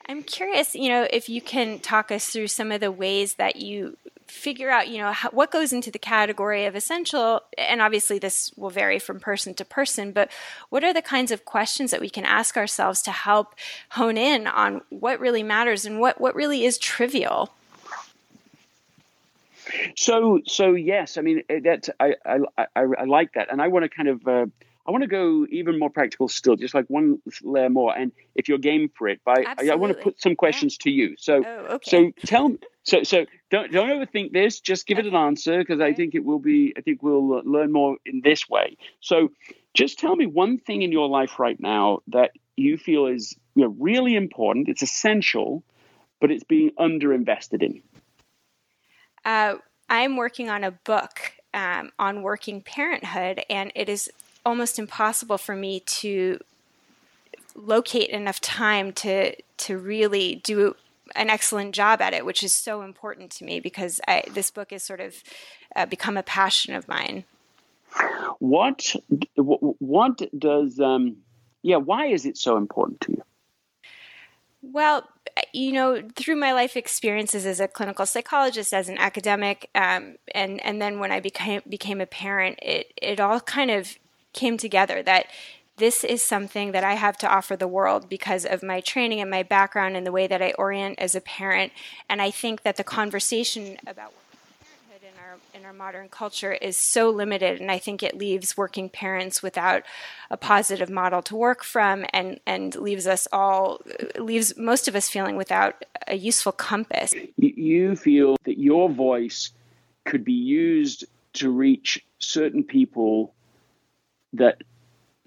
[0.07, 3.55] I'm curious, you know, if you can talk us through some of the ways that
[3.55, 7.41] you figure out, you know, how, what goes into the category of essential.
[7.57, 10.29] And obviously, this will vary from person to person, but
[10.69, 13.55] what are the kinds of questions that we can ask ourselves to help
[13.91, 17.53] hone in on what really matters and what, what really is trivial?
[19.95, 23.83] So, so yes, I mean that I I, I, I like that, and I want
[23.83, 24.45] to kind of uh,
[24.87, 27.97] I want to go even more practical still, just like one layer more.
[27.97, 30.83] And if you're game for it, by I, I, want to put some questions yeah.
[30.83, 31.15] to you.
[31.17, 31.89] So, oh, okay.
[31.89, 32.59] so tell me.
[32.83, 34.59] So, so don't don't overthink this.
[34.59, 35.89] Just give it an answer because okay.
[35.89, 36.73] I think it will be.
[36.77, 38.77] I think we'll learn more in this way.
[38.99, 39.31] So,
[39.73, 43.63] just tell me one thing in your life right now that you feel is you
[43.63, 44.69] know, really important.
[44.69, 45.63] It's essential,
[46.21, 47.81] but it's being underinvested in.
[49.23, 49.55] Uh,
[49.89, 54.11] I'm working on a book um, on working parenthood, and it is
[54.45, 56.39] almost impossible for me to
[57.55, 60.75] locate enough time to to really do
[61.15, 64.71] an excellent job at it, which is so important to me because I, this book
[64.71, 65.23] has sort of
[65.75, 67.23] uh, become a passion of mine.
[68.39, 68.95] What
[69.79, 71.17] what does um,
[71.61, 71.77] yeah?
[71.77, 73.23] Why is it so important to you?
[74.61, 75.07] Well,
[75.53, 80.63] you know, through my life experiences as a clinical psychologist, as an academic, um, and
[80.65, 83.97] and then when I became became a parent, it it all kind of
[84.35, 85.25] came together that
[85.77, 89.29] this is something that I have to offer the world because of my training and
[89.29, 91.73] my background and the way that I orient as a parent.
[92.09, 94.13] And I think that the conversation about
[94.63, 98.55] parenthood in our in our modern culture is so limited, and I think it leaves
[98.55, 99.83] working parents without
[100.29, 103.81] a positive model to work from, and and leaves us all
[104.17, 107.13] leaves most of us feeling without a useful compass.
[107.37, 109.51] You feel that your voice
[110.05, 113.34] could be used to reach certain people
[114.37, 114.61] that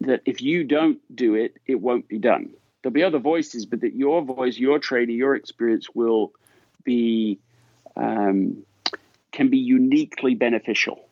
[0.00, 2.50] that if you don't do it, it won't be done.
[2.82, 6.32] There'll be other voices, but that your voice, your training, your experience will
[6.84, 7.38] be
[7.96, 8.64] um,
[9.32, 11.04] can be uniquely beneficial.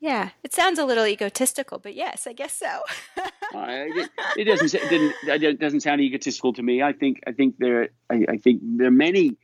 [0.00, 2.82] Yeah, it sounds a little egotistical, but yes, I guess so.
[3.54, 6.82] it, it, doesn't it didn't it doesn't sound egotistical to me.
[6.82, 9.36] I think I think there I, I think there are many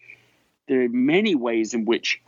[0.68, 2.20] there are many ways in which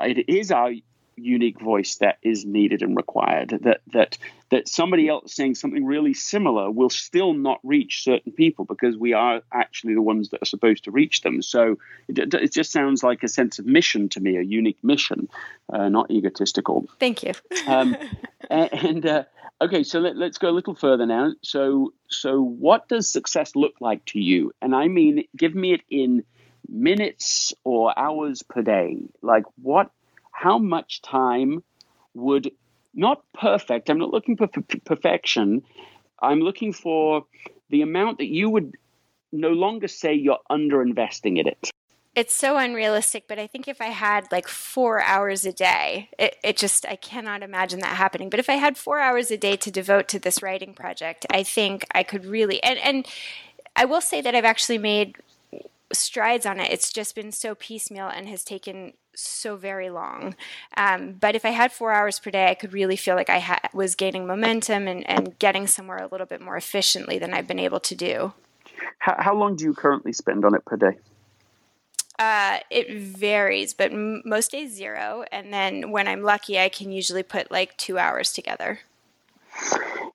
[0.00, 0.72] it is our
[1.16, 3.50] unique voice that is needed and required.
[3.62, 4.18] That that
[4.50, 9.12] that somebody else saying something really similar will still not reach certain people because we
[9.12, 11.42] are actually the ones that are supposed to reach them.
[11.42, 15.28] So it, it just sounds like a sense of mission to me, a unique mission,
[15.72, 16.86] uh, not egotistical.
[17.00, 17.32] Thank you.
[17.66, 17.96] um,
[18.50, 19.24] and uh,
[19.60, 21.32] okay, so let, let's go a little further now.
[21.42, 24.52] So so what does success look like to you?
[24.60, 26.24] And I mean, give me it in
[26.68, 28.98] minutes or hours per day.
[29.20, 29.90] Like what
[30.42, 31.62] how much time
[32.14, 32.50] would
[32.92, 34.48] not perfect, I'm not looking for
[34.84, 35.62] perfection.
[36.20, 37.26] I'm looking for
[37.70, 38.74] the amount that you would
[39.30, 41.70] no longer say you're under investing in it.
[42.16, 46.36] It's so unrealistic, but I think if I had like four hours a day, it,
[46.42, 48.28] it just, I cannot imagine that happening.
[48.28, 51.44] But if I had four hours a day to devote to this writing project, I
[51.44, 53.06] think I could really, and, and
[53.76, 55.16] I will say that I've actually made
[55.92, 56.70] strides on it.
[56.70, 60.34] It's just been so piecemeal and has taken so very long.
[60.76, 63.40] Um, but if I had four hours per day, I could really feel like I
[63.40, 67.46] ha- was gaining momentum and, and getting somewhere a little bit more efficiently than I've
[67.46, 68.32] been able to do.
[68.98, 70.98] How, how long do you currently spend on it per day?
[72.18, 75.24] Uh, it varies, but m- most days zero.
[75.32, 78.80] And then when I'm lucky, I can usually put like two hours together.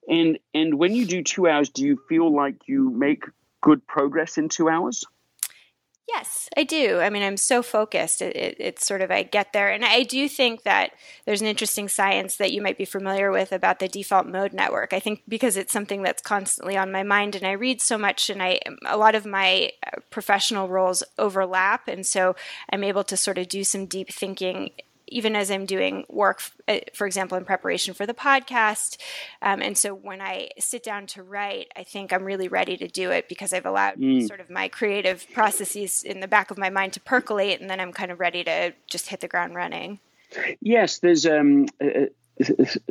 [0.08, 3.24] And and when you do two hours, do you feel like you make
[3.60, 5.04] good progress in two hours?
[6.08, 7.00] Yes, I do.
[7.00, 8.22] I mean, I'm so focused.
[8.22, 10.92] It, it, it's sort of I get there, and I do think that
[11.26, 14.94] there's an interesting science that you might be familiar with about the default mode network.
[14.94, 18.30] I think because it's something that's constantly on my mind, and I read so much,
[18.30, 22.34] and I a lot of my uh, professional roles overlap, and so
[22.72, 24.70] I'm able to sort of do some deep thinking
[25.10, 28.96] even as I'm doing work, uh, for example, in preparation for the podcast.
[29.42, 32.88] Um, and so when I sit down to write, I think I'm really ready to
[32.88, 34.26] do it because I've allowed mm.
[34.26, 37.80] sort of my creative processes in the back of my mind to percolate, and then
[37.80, 40.00] I'm kind of ready to just hit the ground running.
[40.60, 42.06] Yes, there's um, uh, uh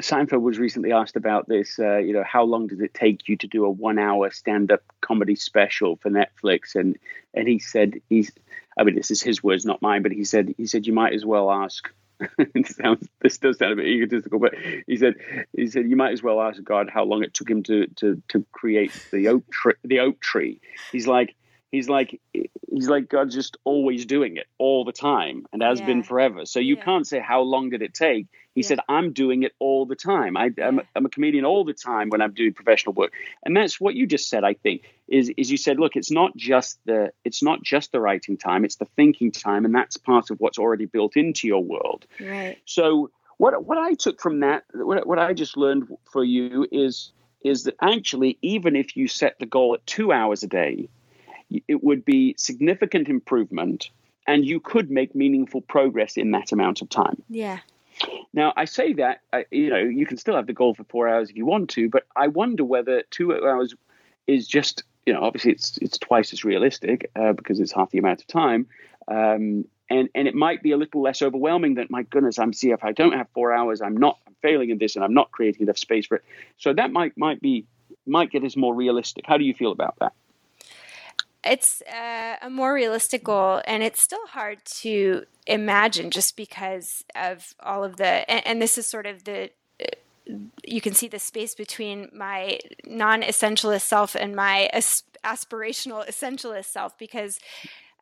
[0.02, 1.80] Seinfeld was recently asked about this.
[1.80, 5.36] Uh, you know, how long does it take you to do a one-hour stand-up comedy
[5.36, 6.76] special for Netflix?
[6.76, 6.98] And
[7.34, 8.32] and he said he's.
[8.78, 10.04] I mean, this is his words, not mine.
[10.04, 11.90] But he said he said you might as well ask
[12.66, 14.54] sounds, this does sound a bit egotistical, but
[14.88, 15.16] he said
[15.56, 18.22] he said you might as well ask God how long it took him to to
[18.30, 19.74] to create the oak tree.
[19.84, 20.60] The oak tree.
[20.92, 21.36] He's like
[21.72, 25.86] he's like he's like God's just always doing it all the time and has yeah.
[25.86, 26.46] been forever.
[26.46, 26.84] So you yeah.
[26.84, 28.28] can't say how long did it take.
[28.56, 28.68] He yeah.
[28.68, 30.38] said I'm doing it all the time.
[30.38, 33.80] I, am I'm a comedian all the time when I'm doing professional work, and that's
[33.80, 34.44] what you just said.
[34.44, 38.00] I think is is you said, look, it's not just the it's not just the
[38.00, 41.64] writing time, it's the thinking time, and that's part of what's already built into your
[41.64, 42.06] world.
[42.20, 42.58] Right.
[42.66, 47.12] So what what I took from that, what, what I just learned for you is
[47.44, 50.90] is that actually even if you set the goal at two hours a day
[51.50, 53.90] it would be significant improvement
[54.28, 57.24] and you could make meaningful progress in that amount of time.
[57.30, 57.60] Yeah.
[58.34, 61.30] Now, I say that, you know, you can still have the goal for four hours
[61.30, 63.74] if you want to, but I wonder whether two hours
[64.28, 67.98] is just, you know, obviously it's it's twice as realistic uh, because it's half the
[67.98, 68.68] amount of time.
[69.08, 72.72] Um, and, and it might be a little less overwhelming that, my goodness, I'm see
[72.72, 75.32] if I don't have four hours, I'm not I'm failing in this and I'm not
[75.32, 76.26] creating enough space for it.
[76.58, 77.66] So that might might be
[78.06, 79.26] might get us more realistic.
[79.26, 80.14] How do you feel about that?
[81.52, 87.56] It's uh, a more realistic goal, and it's still hard to imagine just because of
[87.60, 88.30] all of the.
[88.30, 89.50] And, and this is sort of the.
[89.82, 90.34] Uh,
[90.66, 94.70] you can see the space between my non-essentialist self and my
[95.24, 97.40] aspirational essentialist self because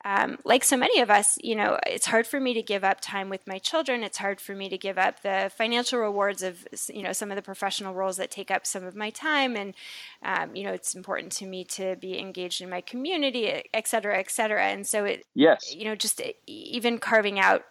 [0.05, 3.01] um, like so many of us, you know, it's hard for me to give up
[3.01, 4.03] time with my children.
[4.03, 7.35] It's hard for me to give up the financial rewards of, you know, some of
[7.35, 9.55] the professional roles that take up some of my time.
[9.55, 9.73] And,
[10.21, 14.19] um, you know, it's important to me to be engaged in my community, et cetera,
[14.19, 14.65] et cetera.
[14.65, 17.63] And so it, yes, you know, just even carving out,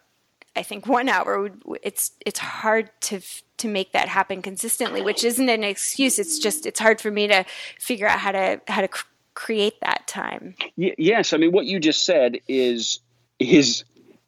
[0.57, 3.21] I think one hour would, it's, it's hard to,
[3.59, 6.19] to make that happen consistently, which isn't an excuse.
[6.19, 7.45] It's just, it's hard for me to
[7.79, 8.89] figure out how to, how to
[9.35, 10.55] create that time.
[10.77, 13.01] Y- yes, I mean what you just said is
[13.39, 13.85] is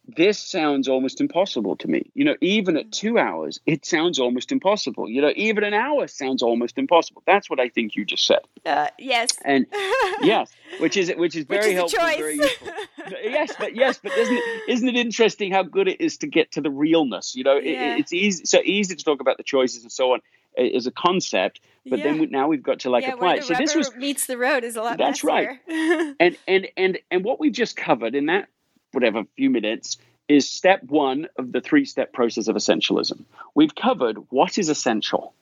[0.08, 2.10] this sounds almost impossible to me.
[2.14, 5.08] You know, even at two hours, it sounds almost impossible.
[5.08, 7.22] You know, even an hour sounds almost impossible.
[7.26, 8.40] That's what I think you just said.
[8.64, 9.30] Uh, yes.
[9.44, 9.66] And
[10.22, 12.68] yes, which is which is very which is helpful, very useful.
[13.24, 16.52] yes, but yes, but isn't it, isn't it interesting how good it is to get
[16.52, 17.34] to the realness?
[17.34, 17.70] You know, Yeah.
[17.70, 20.20] it, it's easy so easy to talk about the choices and so on
[20.56, 23.44] as a concept, but then we, now we've got to like yeah, apply it.
[23.44, 25.58] So this was meets the road is a lot That's right.
[25.68, 28.48] and and and and what we've just covered in that
[28.92, 29.98] whatever few minutes
[30.28, 33.24] is step one of the three step process of essentialism.
[33.54, 35.34] We've covered what is essential.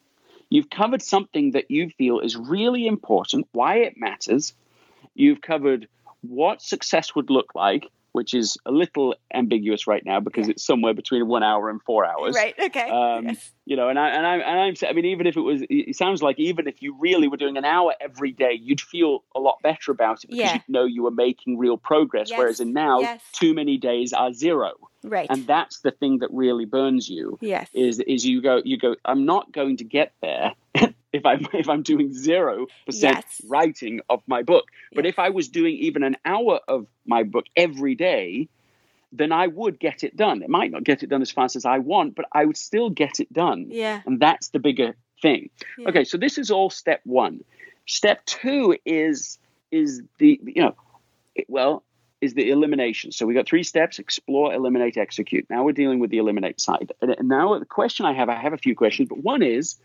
[0.51, 4.55] You've covered something that you feel is really important why it matters.
[5.15, 5.89] You've covered
[6.21, 10.95] what success would look like which is a little ambiguous right now because it's somewhere
[10.95, 12.55] between one hour and four hours right.
[12.59, 12.89] Okay.
[12.89, 13.51] um, yes.
[13.67, 15.97] you know, and I and I and I'm I mean, even if it was, it
[15.97, 19.41] sounds like even if you really were doing an hour every day, you'd feel a
[19.41, 20.53] lot better about it because Yeah.
[20.55, 22.31] you'd know you were making real progress.
[22.31, 23.21] Yes, Whereas in now, yes.
[23.33, 24.71] too many days are zero,
[25.03, 25.27] Right.
[25.29, 27.37] and that's the thing that really burns you.
[27.41, 27.69] yes.
[27.75, 28.95] Is is you go you go?
[29.05, 30.53] I'm not going to get there.
[31.15, 33.41] If I'm if I'm doing zero percent Yes.
[33.49, 37.47] writing of my book, but if I was doing even an hour of my book
[37.57, 38.49] every day,
[39.13, 40.43] then I would get it done.
[40.43, 42.91] It might not get it done as fast as I want, but I would still
[42.91, 43.67] get it done.
[43.71, 44.03] yeah.
[44.07, 45.51] And that's the bigger thing.
[45.79, 45.89] Yeah.
[45.91, 47.45] Okay, so this is all step one.
[47.87, 49.39] Step two is
[49.71, 50.75] is the you know
[51.49, 51.85] well
[52.21, 53.13] is the elimination.
[53.13, 55.47] So we got three steps: explore, eliminate, execute.
[55.49, 56.93] Now we're dealing with the eliminate side.
[57.01, 59.77] And now the question I have, I have a few questions, but one is,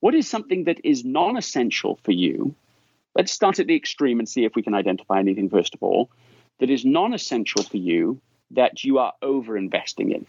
[0.00, 2.54] what is something that is non-essential for you?
[3.14, 6.10] Let's start at the extreme and see if we can identify anything first of all
[6.58, 8.20] that is non-essential for you
[8.52, 10.26] that you are over investing in.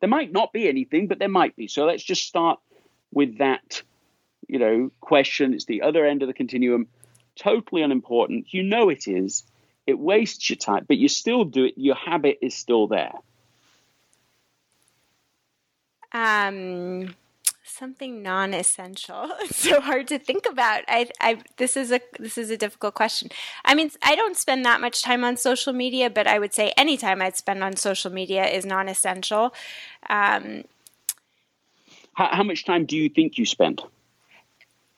[0.00, 1.68] There might not be anything, but there might be.
[1.68, 2.58] So let's just start
[3.12, 3.82] with that,
[4.48, 5.52] you know, question.
[5.52, 6.88] It's the other end of the continuum,
[7.36, 8.52] totally unimportant.
[8.52, 9.44] You know it is.
[9.86, 11.74] It wastes your time, but you still do it.
[11.76, 13.12] Your habit is still there.
[16.12, 17.14] Um,
[17.80, 19.32] something non-essential.
[19.40, 20.82] It's so hard to think about.
[20.86, 23.30] I, I, this is a this is a difficult question.
[23.64, 26.72] I mean, I don't spend that much time on social media, but I would say
[26.76, 29.54] any time I'd spend on social media is non-essential.
[30.08, 30.64] Um,
[32.14, 33.82] How, how much time do you think you spend?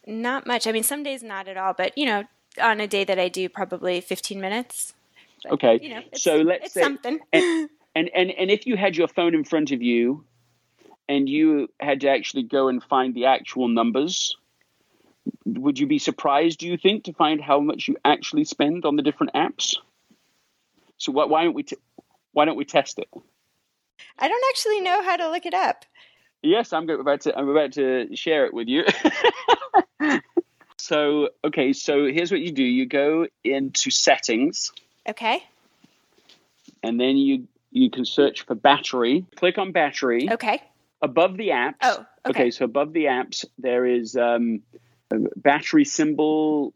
[0.05, 0.67] not much.
[0.67, 2.25] I mean, some days not at all, but you know,
[2.61, 4.95] on a day that I do, probably fifteen minutes.
[5.55, 5.79] Okay.
[5.83, 7.21] You know, so let's say, something.
[7.33, 10.25] and, and and and if you had your phone in front of you
[11.09, 14.37] and you had to actually go and find the actual numbers
[15.45, 18.97] would you be surprised do you think to find how much you actually spend on
[18.97, 19.77] the different apps?
[20.99, 21.77] So why, why don't we t-
[22.33, 23.09] why don't we test it?
[24.19, 25.85] I don't actually know how to look it up.
[26.43, 28.85] yes i'm about to i'm about to share it with you.
[30.79, 32.65] So okay so here's what you do.
[32.65, 34.73] You go into settings.
[35.09, 35.45] Okay.
[36.83, 39.25] and then you you can search for battery.
[39.37, 40.29] Click on battery.
[40.33, 40.61] Okay.
[41.03, 41.75] Above the apps.
[41.83, 42.51] Oh, okay.
[42.51, 44.63] so above the apps, there is um,
[45.11, 46.73] a battery symbol,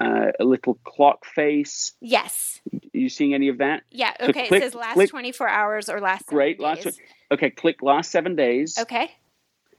[0.00, 1.92] uh, a little clock face.
[2.00, 2.60] Yes.
[2.72, 3.82] Are you seeing any of that?
[3.90, 4.12] Yeah.
[4.20, 4.48] So Okay.
[4.48, 6.60] click- it says last click- 24 hours or last seven Great.
[6.60, 6.98] Last days.
[7.30, 9.10] Okay, click last seven days Okay.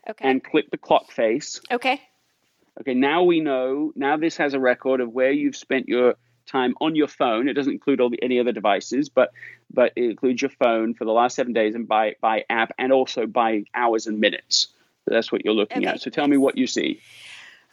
[0.09, 0.29] Okay.
[0.29, 1.59] and click the clock face.
[1.71, 2.01] okay.
[2.79, 3.91] Okay, now we know.
[3.95, 6.13] Now this has a record of where you've spent your
[6.47, 7.47] time on your phone.
[7.47, 9.31] It doesn't include all the, any other devices, but
[9.71, 12.91] but it includes your phone for the last seven days and by by app and
[12.91, 14.67] also by hours and minutes.
[15.05, 16.01] So that's what you're looking Okay, at.
[16.01, 16.99] So tell me what you see.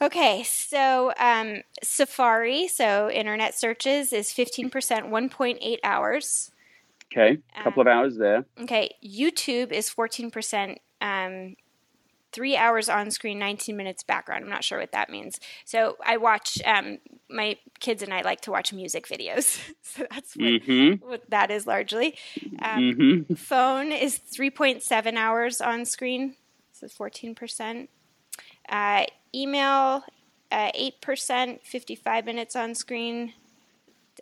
[0.01, 0.43] Okay.
[0.43, 6.51] So um, Safari, so internet searches, is 15%, 1.8 hours.
[7.11, 8.45] Okay, a couple Um, of hours there.
[8.61, 8.95] Okay.
[9.03, 10.77] YouTube is 14%.
[11.01, 11.55] Um,
[12.35, 14.43] Three hours on screen, 19 minutes background.
[14.43, 15.39] I'm not sure what that means.
[15.63, 19.59] So I watch, um, my kids and I like to watch music videos.
[19.81, 21.07] so that's what, Mm-hmm.
[21.07, 22.17] what that is largely.
[22.61, 23.33] Um, Mm-hmm.
[23.35, 26.35] phone is 3.7 hours on screen
[26.73, 27.87] so 14%
[28.69, 30.03] uh, email
[30.51, 30.71] uh,
[31.03, 33.33] 8% 55 minutes on screen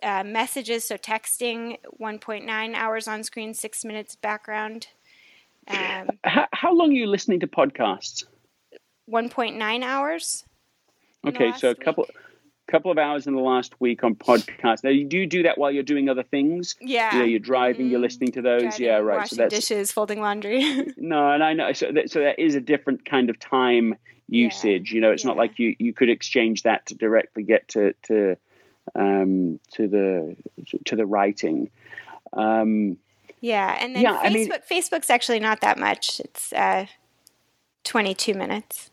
[0.02, 4.88] uh, messages so texting 1.9 hours on screen 6 minutes background
[5.68, 8.24] um, How, how long are you listening to podcasts?
[9.10, 10.44] 1.9 hours
[11.26, 12.16] Okay, so a couple week.
[12.66, 14.82] couple of hours in the last week on podcasts.
[14.82, 16.74] Now you do do that while you're doing other things.
[16.80, 18.02] yeah You know, you're driving, you're Mhm.
[18.02, 18.62] listening to those.
[18.62, 19.18] Driving, yeah, right.
[19.20, 20.62] washing So that's dishes folding laundry
[20.96, 21.72] no, and I know.
[21.72, 23.96] So that, so that is a different kind of time
[24.28, 24.92] usage.
[24.92, 28.36] You know, it's not like you you could exchange that to directly get to to
[28.94, 30.36] um, to the
[30.86, 31.70] to the writing.
[32.32, 32.96] Um,
[33.44, 36.86] yeah and then Yeah, I mean- facebook facebook's actually not that much it's uh,
[37.84, 38.90] 22 minutes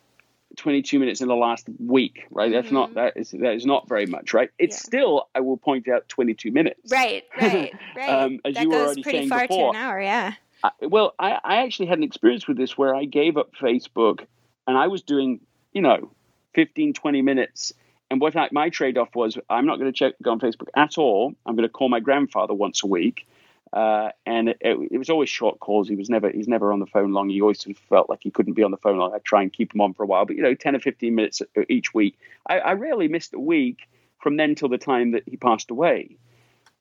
[0.58, 2.52] 22 minutes in the last week, right?
[2.52, 2.94] That's not Mhm.
[2.96, 4.50] that is that is not very much, right?
[4.60, 4.80] It's Yeah.
[4.90, 6.92] still, I will point out, 22 minutes.
[6.92, 8.10] Right, right, right.
[8.10, 9.72] Um, as that you were goes already pretty saying far before.
[9.72, 10.34] to an hour, yeah.
[10.62, 14.26] I, well, I, I actually had an experience with this where I gave up Facebook
[14.68, 15.40] and I was doing,
[15.72, 16.12] you know,
[16.54, 17.72] 15, 20 minutes.
[18.10, 20.68] And what I, my trade off was I'm not going to check go on Facebook
[20.76, 21.34] at all.
[21.46, 23.26] I'm going to call my grandfather once a week.
[23.74, 25.88] Uh, and it, it, it was always short calls.
[25.88, 27.30] He was never he's never on the phone long.
[27.30, 29.14] He always sort of felt like he couldn't be on the phone long.
[29.14, 31.16] I try and keep him on for a while, but you know, 10 or 15
[31.16, 32.18] minutes each week.
[32.48, 33.88] I, I rarely missed a week
[34.20, 36.18] from then till the time that he passed away.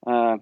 [0.07, 0.39] Uh,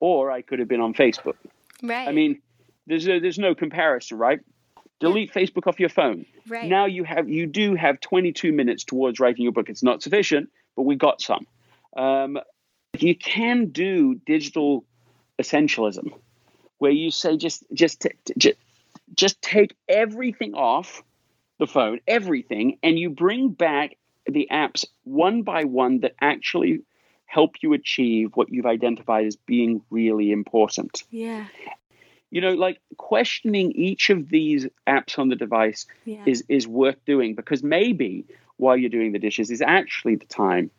[0.00, 1.36] or I could have been on Facebook.
[1.82, 2.08] Right.
[2.08, 2.40] I mean,
[2.86, 4.40] there's a, there's no comparison, right?
[4.98, 6.24] Delete Facebook off your phone.
[6.48, 6.68] right.
[6.68, 9.68] Now you have you do have 22 minutes towards writing your book.
[9.68, 11.46] It's not sufficient, but we got some.
[11.96, 12.38] Um,
[12.98, 14.84] you can do digital
[15.40, 16.12] essentialism,
[16.78, 18.58] where you say just just t- t- just
[19.14, 21.02] just take everything off
[21.58, 26.82] the phone, everything, and you bring back the apps one by one that actually
[27.26, 31.04] help you achieve what you've identified as being really important.
[31.10, 31.46] Yeah,
[32.30, 36.22] you know like questioning each of these apps on the device yeah.
[36.26, 38.24] is is worth doing because maybe
[38.56, 40.70] while you're doing the dishes is actually the time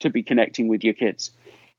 [0.00, 1.30] to be connecting with your kids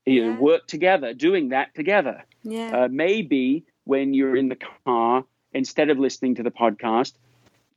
[0.06, 2.84] you know, work together doing that together yeah.
[2.84, 7.12] uh, maybe when you're in the car instead of listening to the podcast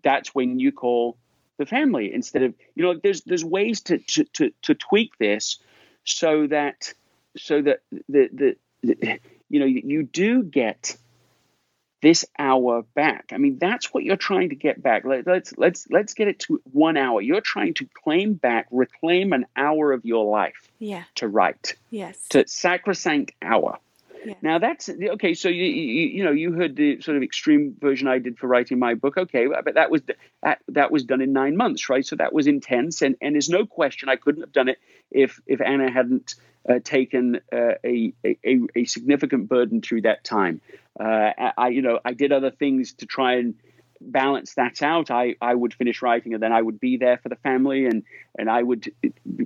[0.04, 1.18] that's when you call
[1.58, 5.60] the family instead of you know there's there's ways to to to, to tweak this
[6.04, 6.94] so that
[7.38, 9.20] so that the, the the
[9.50, 10.98] you know you do get
[12.06, 15.88] this hour back i mean that's what you're trying to get back Let, let's let's
[15.90, 20.06] let's get it to one hour you're trying to claim back reclaim an hour of
[20.06, 21.06] your life yeah.
[21.16, 22.16] to write Yes.
[22.30, 23.80] to sacrosanct hour
[24.26, 24.34] Yeah.
[24.42, 25.34] now that's okay.
[25.34, 28.48] So you, you you know you heard the sort of extreme version I did for
[28.48, 29.18] writing my book.
[29.18, 30.02] Okay, but that was
[30.42, 32.06] that that was done in nine months, right?
[32.06, 34.80] So that was intense, and and there's no question I couldn't have done it
[35.12, 36.36] if if Anna hadn't
[36.68, 40.62] uh, taken uh, a, a a significant burden through that time.
[41.00, 43.56] Uh, I you know I did other things to try and
[44.02, 45.12] balance that out.
[45.12, 48.04] I, I would finish writing and then I would be there for the family and,
[48.38, 48.92] and I would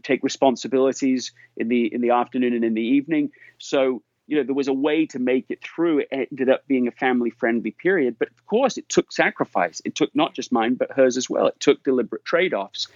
[0.04, 3.32] take responsibilities in the in the afternoon and in the evening.
[3.58, 6.00] So you know there was a way to make it through.
[6.00, 9.82] It ended up being a family friendly period, but of course it took sacrifice.
[9.84, 11.48] It took not just mine but hers as well.
[11.48, 12.88] It took deliberate trade offs.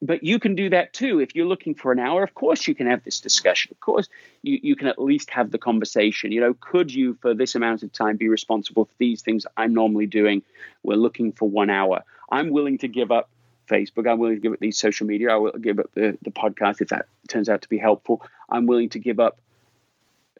[0.00, 2.22] But you can do that too if you're looking for an hour.
[2.22, 3.72] Of course, you can have this discussion.
[3.72, 4.08] Of course,
[4.42, 6.32] you, you can at least have the conversation.
[6.32, 9.72] You know, could you, for this amount of time, be responsible for these things I'm
[9.72, 10.42] normally doing?
[10.82, 12.02] We're looking for one hour.
[12.30, 13.30] I'm willing to give up
[13.66, 14.10] Facebook.
[14.10, 15.30] I'm willing to give up these social media.
[15.30, 18.22] I will give up the, the podcast if that turns out to be helpful.
[18.50, 19.38] I'm willing to give up.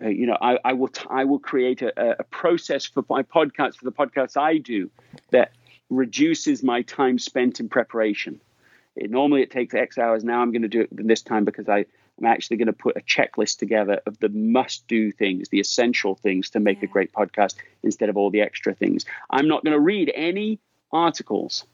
[0.02, 3.22] Uh, you know, I, I will t- I will create a, a process for my
[3.22, 4.90] podcast for the podcasts I do
[5.30, 5.52] that
[5.90, 8.40] reduces my time spent in preparation.
[8.96, 10.24] It, normally it takes X hours.
[10.24, 11.84] Now I'm going to do it this time because I,
[12.18, 16.14] I'm actually going to put a checklist together of the must do things, the essential
[16.14, 19.04] things to make a great podcast instead of all the extra things.
[19.30, 20.60] I'm not going to read any
[20.92, 21.64] articles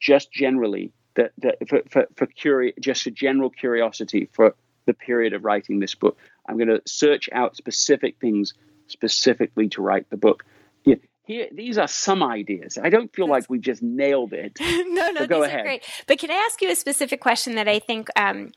[0.00, 4.54] just generally that, that for, for, for curi- just for general curiosity for
[4.86, 6.18] the period of writing this book.
[6.48, 8.54] I'm going to search out specific things
[8.86, 10.44] specifically to write the book.
[10.84, 12.78] Yeah, here, these are some ideas.
[12.82, 14.56] I don't feel like we just nailed it.
[14.60, 15.60] no, no, So go these ahead.
[15.60, 15.84] are great.
[16.06, 18.52] But can I ask you a specific question that I think um,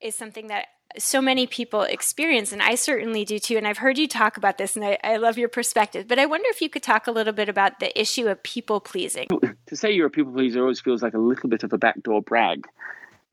[0.00, 0.66] is something that
[0.98, 3.56] so many people experience, and I certainly do too.
[3.56, 6.06] And I've heard you talk about this, and I, I love your perspective.
[6.06, 8.80] But I wonder if you could talk a little bit about the issue of people
[8.80, 9.26] pleasing.
[9.66, 12.22] to say you're a people pleaser always feels like a little bit of a backdoor
[12.22, 12.66] brag.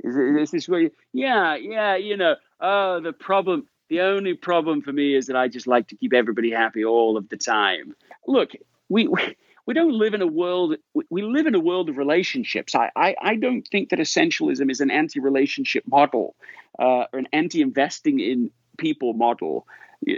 [0.03, 4.81] Is, is this where you, yeah, yeah, you know, oh, the problem, the only problem
[4.81, 7.93] for me is that I just like to keep everybody happy all of the time.
[8.25, 8.53] Look,
[8.87, 9.35] we, we,
[9.65, 12.73] we don't live in a world, we- live in a world of relationships.
[12.73, 16.37] I, I, I don't think that essentialism is an anti relationship model
[16.79, 19.67] uh, or an anti investing in people model.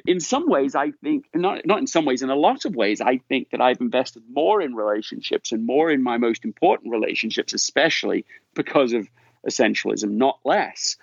[0.06, 3.02] In some ways, I think, not, not in some ways, in a lot of ways,
[3.02, 7.54] I think that I've invested more in relationships and more in my most important relationships,
[7.54, 9.10] especially because of
[9.50, 10.96] essentialism, not less.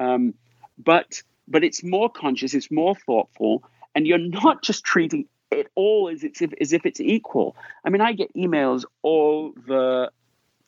[0.00, 0.34] Um,
[0.76, 3.62] but but it's more conscious, it's more thoughtful,
[3.94, 7.56] and you're not just treating it all as if, as if it's equal.
[7.84, 10.10] I mean, I get emails all the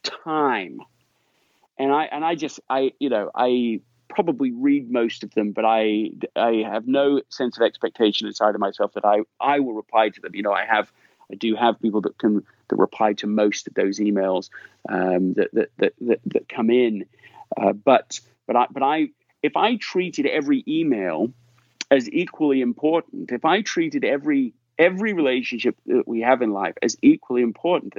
[0.03, 0.81] time,
[1.79, 5.65] and I and I just I you know I probably read most of them, but
[5.65, 10.09] I I have no sense of expectation inside of myself that I I will reply
[10.11, 10.35] to them.
[10.35, 10.93] You know, I have
[11.31, 14.51] I do have people that can that reply to most of those emails
[14.89, 17.05] um, that, that, that that that come in,
[17.57, 19.09] uh, but but I but I
[19.43, 21.33] if I treated every email
[21.91, 26.97] as equally important, if I treated every every relationship that we have in life as
[27.03, 27.95] equally important.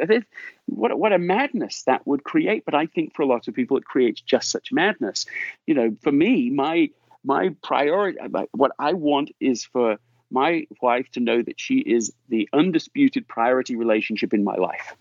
[0.66, 2.64] what, what a madness that would create.
[2.64, 5.26] But I think for a lot of people, it creates just such madness.
[5.68, 6.90] You know, for me, my
[7.24, 8.18] my priority,
[8.52, 9.98] what I want is for
[10.32, 14.96] my wife to know that she is the undisputed priority relationship in my life.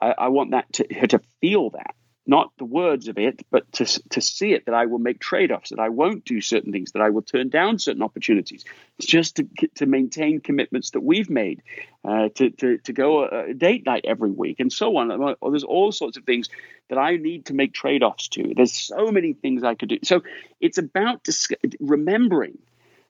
[0.00, 1.94] I, I want that to her to feel that
[2.28, 5.50] not the words of it, but to, to see it that I will make trade
[5.50, 8.66] offs, that I won't do certain things, that I will turn down certain opportunities.
[8.98, 11.62] It's just to, to maintain commitments that we've made,
[12.04, 15.36] uh, to, to, to go a, a, date night every week, and so on.
[15.40, 16.50] There's all sorts of things
[16.90, 18.52] that I need to make trade offs to.
[18.54, 19.98] There's so many things I could do.
[20.04, 20.20] So
[20.60, 21.48] it's about dis-
[21.80, 22.58] remembering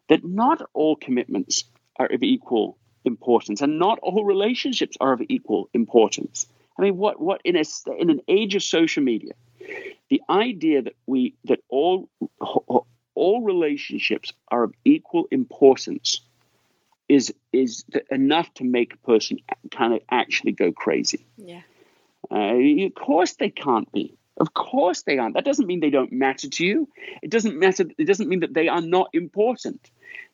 [0.09, 1.65] that not all commitments
[1.97, 6.47] are of equal importance, and not all relationships are of equal importance.
[6.79, 7.65] I mean, what what in a
[7.99, 9.33] in an age of social media,
[10.09, 12.09] the idea that we that all
[13.15, 16.21] all relationships are of equal importance
[17.09, 19.39] is is enough to make a person
[19.71, 21.27] kind of actually go crazy.
[21.37, 21.63] Yeah.
[22.31, 22.55] Uh,
[22.87, 24.18] of course they can't be.
[24.39, 25.35] Of course they aren't.
[25.35, 26.89] That doesn't mean they don't matter to you.
[27.23, 27.85] It doesn't matter.
[27.99, 29.91] It doesn't mean that they are not important.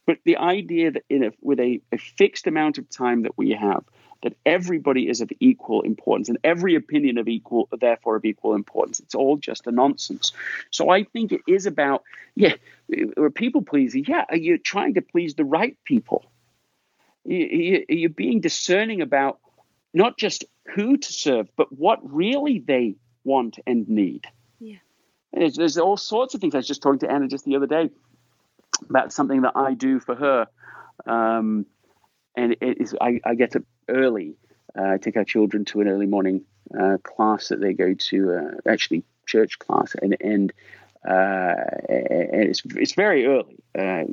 [0.07, 3.85] But the idea that a, with a, a fixed amount of time that we have,
[4.23, 9.01] that everybody is of equal importance and every opinion of equal, therefore of equal importance.
[9.01, 10.33] It's all just a nonsense.
[10.71, 12.55] So I think it is about, yeah,
[12.89, 14.05] we're people pleasing.
[14.07, 16.25] Yeah, are you trying to please the right people?
[17.27, 19.39] Are you being discerning about
[19.95, 20.45] not just
[20.75, 24.27] who to serve, but what really they want and need?
[24.61, 24.77] Yeah.
[25.33, 26.55] There's, there's all sorts of things.
[26.55, 27.91] I was just talking to Anna just the other day
[28.89, 30.47] about something that I do for her.
[31.07, 31.67] Um,
[32.37, 34.37] and it is I, I get up early.
[34.77, 36.45] Uh, I take our children to an early morning
[36.79, 40.53] uh, class that they go to, uh, actually church class, and and,
[41.07, 41.55] uh,
[41.89, 44.05] and it's it's very early, uh,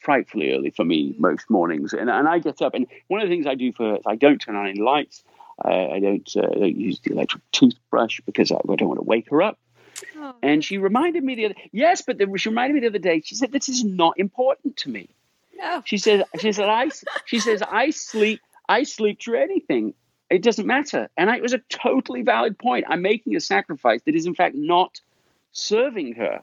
[0.00, 1.92] frightfully early for me most mornings.
[1.92, 4.02] And and I get up, and one of the things I do for her is
[4.06, 5.24] I don't turn on any lights.
[5.62, 9.04] I don't, uh, I don't use the electric toothbrush because I, I don't want to
[9.04, 9.58] wake her up.
[10.16, 10.34] Oh.
[10.42, 13.22] And she reminded me the other yes, but the, she reminded me the other day.
[13.24, 15.08] She said this is not important to me.
[15.56, 15.82] No.
[15.84, 16.90] She says she said I
[17.26, 19.94] she says I sleep I sleep through anything.
[20.30, 21.08] It doesn't matter.
[21.16, 22.86] And I, it was a totally valid point.
[22.88, 25.00] I'm making a sacrifice that is in fact not
[25.52, 26.42] serving her.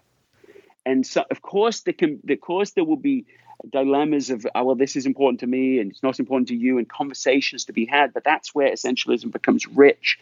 [0.86, 3.26] And so of course there can of course there will be
[3.70, 6.78] dilemmas of, oh, well, this is important to me and it's not important to you,
[6.78, 8.14] and conversations to be had.
[8.14, 10.20] But that's where essentialism becomes rich.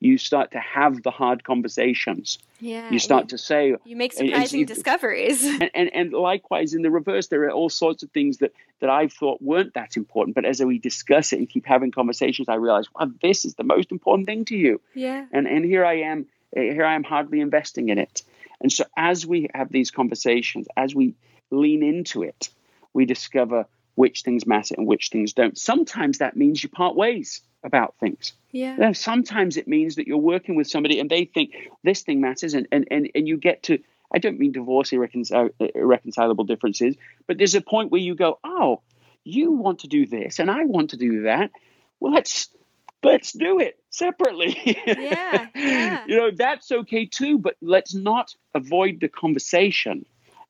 [0.00, 2.38] You start to have the hard conversations.
[2.60, 2.90] Yeah.
[2.90, 5.44] You start to say, you make surprising discoveries.
[5.62, 8.90] And, and, and likewise, in the reverse, there are all sorts of things that, that
[8.90, 10.34] I thought weren't that important.
[10.34, 13.64] But as we discuss it and keep having conversations, I realize, wow, this is the
[13.64, 14.80] most important thing to you.
[14.94, 15.26] Yeah.
[15.32, 16.26] And, and here I am,
[16.56, 18.22] eh, here I am hardly investing in it.
[18.60, 21.14] And so as we have these conversations, as we
[21.50, 22.48] lean into it,
[22.92, 25.58] we discover which things matter and which things don't.
[25.58, 28.32] Sometimes that means you part ways about things.
[28.50, 28.92] Yeah.
[28.92, 31.52] sometimes it means that you're working with somebody and they think
[31.84, 33.78] this thing matters and, and, and, and you get to,
[34.14, 38.80] I don't mean divorce irreconcil- irreconcilable differences, but there's a point where you go, oh,
[39.24, 41.50] you want to do this and I want to do that.
[42.00, 42.48] Well, let's
[43.04, 44.56] let's do it separately.
[44.76, 46.04] Yeah, yeah.
[46.06, 50.04] you know, that's okay too, but let's not avoid the conversation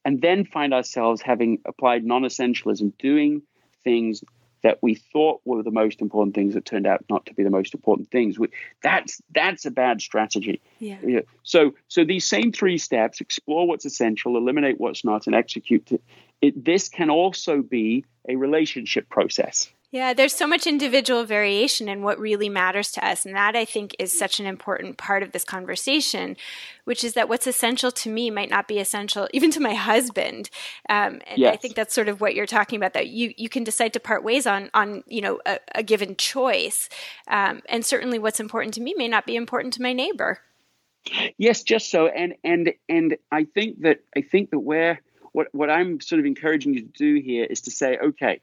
[0.04, 3.42] and then find ourselves having applied non essentialism, doing
[3.84, 4.22] things
[4.62, 7.50] that we thought were the most important things that turned out not to be the
[7.50, 8.38] most important things.
[8.38, 8.48] We,
[8.82, 10.60] that's that's a bad strategy.
[10.78, 10.98] Yeah.
[11.04, 11.20] yeah.
[11.42, 15.90] So so these same three steps: explore what's essential, eliminate what's not, and execute.
[15.92, 16.02] It,
[16.40, 19.68] it, this can also be a relationship process.
[19.92, 23.26] Yeah, there's so much individual variation in what really matters to us.
[23.26, 26.38] And that I think is such an important part of this conversation,
[26.84, 30.48] which is that what's essential to me might not be essential even to my husband.
[30.88, 31.52] Um, and yes.
[31.52, 34.00] I think that's sort of what you're talking about that you, you can decide to
[34.00, 36.88] part ways on, on you know, a, a given choice.
[37.28, 40.38] Um, and certainly what's important to me may not be important to my neighbor.
[41.36, 42.06] Yes, just so.
[42.06, 46.24] And, and, and I think that, I think that where, what, what I'm sort of
[46.24, 48.40] encouraging you to do here is to say, okay,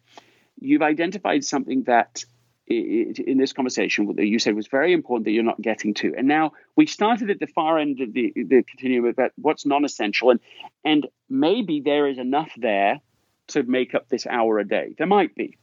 [0.59, 2.25] you've identified something that
[2.69, 6.13] in this conversation that you said was very important that you're not getting to.
[6.15, 10.29] And now we started at the far end of the, the continuum about what's non-essential,
[10.29, 10.39] and
[10.85, 12.99] and maybe there is enough there
[13.47, 14.93] to make up this hour a day.
[14.97, 15.57] There might be.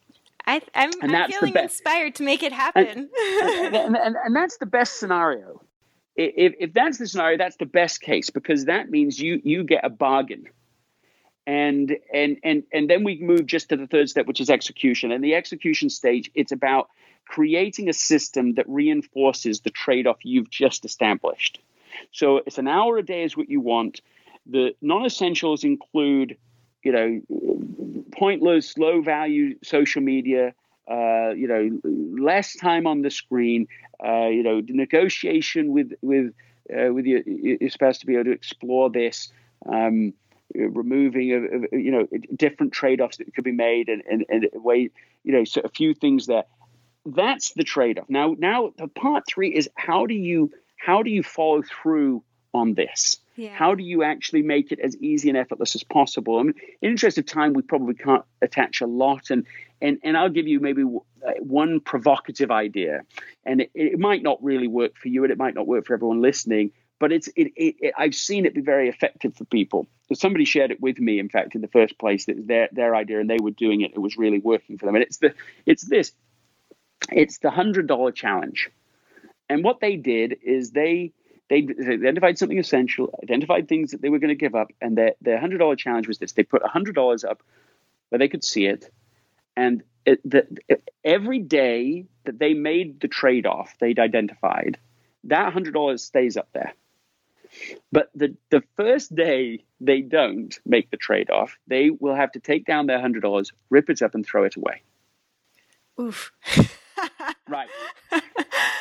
[0.48, 3.08] I, am feeling be- inspired to make it happen.
[3.18, 5.60] And, and, and, and, that's the best scenario.
[6.14, 9.84] If, if that's the scenario, that's the best case because that means you you get
[9.84, 10.46] a bargain
[11.46, 15.12] and and and and then we move just to the third step which is execution.
[15.12, 16.88] And the execution stage it's about
[17.26, 21.60] creating a system that reinforces the trade-off you've just established.
[22.12, 24.00] So it's an hour a day is what you want.
[24.46, 26.36] The non-essentials include
[26.82, 30.54] you know pointless low value social media
[30.88, 33.66] uh, you know, less time on the screen,
[34.04, 36.32] uh, you know, negotiation with with
[36.72, 39.32] uh, with your, your spouse to be able to explore this.
[39.68, 40.14] Um,
[40.54, 44.90] removing of, of, you know different trade-offs that could be made and, and, and way
[45.24, 46.44] you know so a few things there.
[47.04, 48.08] That's the trade-off.
[48.08, 52.22] Now now the part three is how do you how do you follow through
[52.54, 53.18] on this?
[53.38, 53.50] Yeah.
[53.54, 56.38] how do you actually make it as easy and effortless as possible?
[56.38, 59.44] I mean, in interest of time we probably can't attach a lot and
[59.80, 63.02] and and i'll give you maybe uh, one provocative idea
[63.44, 65.94] and it, it might not really work for you and it might not work for
[65.94, 69.86] everyone listening but it's it, it, it, I've seen it be very effective for people.
[70.08, 72.26] So somebody shared it with me, in fact, in the first place.
[72.26, 73.92] That was their their idea, and they were doing it.
[73.92, 74.94] It was really working for them.
[74.94, 75.34] And it's the
[75.66, 76.12] it's this,
[77.10, 78.70] it's the hundred dollar challenge.
[79.48, 81.12] And what they did is they
[81.48, 85.14] they identified something essential, identified things that they were going to give up, and their
[85.20, 87.42] their hundred dollar challenge was this: they put hundred dollars up
[88.08, 88.90] where they could see it,
[89.56, 90.46] and it, the,
[91.04, 94.78] every day that they made the trade off, they'd identified
[95.26, 96.72] that hundred dollars stays up there.
[97.96, 102.40] But the, the first day they don't make the trade off, they will have to
[102.40, 104.82] take down their hundred dollars, rip it up, and throw it away.
[105.98, 106.30] Oof.
[107.48, 107.70] right.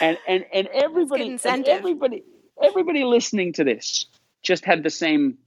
[0.01, 2.25] And and and everybody and everybody
[2.61, 4.07] everybody listening to this
[4.43, 5.37] just had the same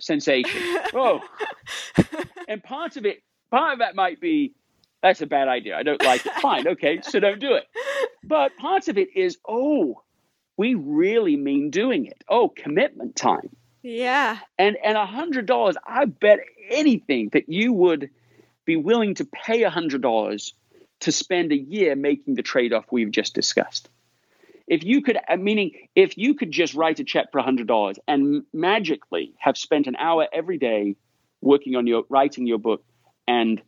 [0.00, 0.62] sensation.
[0.94, 1.20] oh.
[2.48, 4.54] And part of it part of that might be
[5.02, 5.76] that's a bad idea.
[5.76, 6.32] I don't like it.
[6.40, 7.64] Fine, okay, so don't do it.
[8.24, 10.02] But part of it is, oh,
[10.60, 12.22] we really mean doing it.
[12.28, 13.48] Oh, commitment time.
[13.82, 14.36] Yeah.
[14.58, 18.10] And and a hundred dollars, I bet anything that you would
[18.66, 20.52] be willing to pay a hundred dollars
[21.00, 23.88] to spend a year making the trade-off we've just discussed.
[24.66, 27.66] If you could, uh, meaning if you could just write a check for a hundred
[27.66, 30.94] dollars and magically have spent an hour every day
[31.40, 32.84] working on your writing your book
[33.26, 33.62] and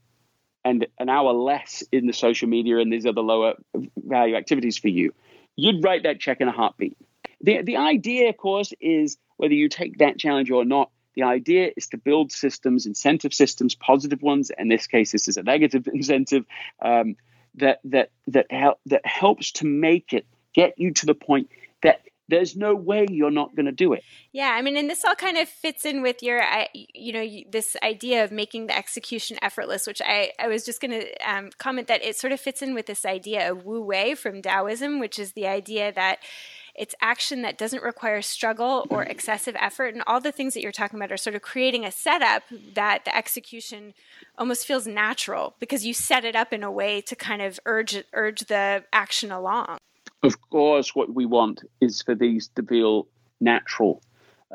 [0.62, 3.54] and an hour less in the social media and these other lower
[3.96, 5.14] value activities for you,
[5.56, 6.96] you'd write that check in a heartbeat.
[7.40, 11.72] The, the idea, of course, is whether you take that challenge or not, the idea
[11.76, 14.50] is to build systems, incentive systems, positive ones.
[14.56, 16.44] In this case, this is a negative incentive
[16.80, 17.16] um,
[17.56, 21.50] that that that help that helps to make it get you to the point
[21.82, 22.00] that
[22.32, 24.02] there's no way you're not going to do it.
[24.32, 27.76] Yeah, I mean, and this all kind of fits in with your, you know, this
[27.82, 31.88] idea of making the execution effortless, which I, I was just going to um, comment
[31.88, 35.18] that it sort of fits in with this idea of Wu Wei from Taoism, which
[35.18, 36.20] is the idea that
[36.74, 39.92] it's action that doesn't require struggle or excessive effort.
[39.92, 43.04] And all the things that you're talking about are sort of creating a setup that
[43.04, 43.92] the execution
[44.38, 48.02] almost feels natural because you set it up in a way to kind of urge
[48.14, 49.78] urge the action along
[50.22, 53.08] of course, what we want is for these to feel
[53.40, 54.02] natural,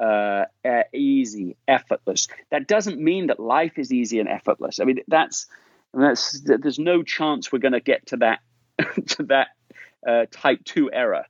[0.02, 0.46] uh,
[0.94, 2.28] easy, effortless.
[2.52, 4.80] That doesn't mean that life is easy and effortless.
[4.80, 5.48] I mean, that's
[5.94, 8.40] that's there's no chance we're going to get to that
[9.08, 9.50] to that
[10.08, 11.26] uh, type two error,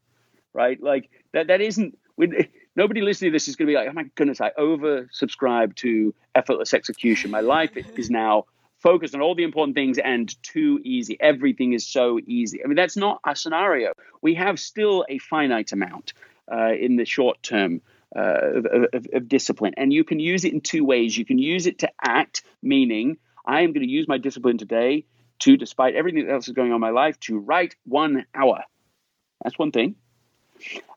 [0.53, 0.81] right?
[0.81, 1.97] Like that that isn't.
[2.75, 6.13] Nobody listening to this is going to be like, oh my goodness, I oversubscribe to
[6.35, 7.31] effortless execution.
[7.31, 8.45] My life is now
[8.77, 11.17] focused on all the important things and too easy.
[11.19, 12.63] Everything is so easy.
[12.63, 13.93] I mean, that's not a scenario.
[14.21, 16.13] We have still a finite amount
[16.51, 17.81] uh, in the short term.
[18.15, 19.73] Uh, of, of, of, discipline.
[19.75, 21.15] And you can use it in two ways.
[21.17, 25.03] You can use it to act, meaning I am going to use my discipline today
[25.39, 28.63] to, despite everything else is going on in my life, to write one hour.
[29.43, 29.95] That's one thing.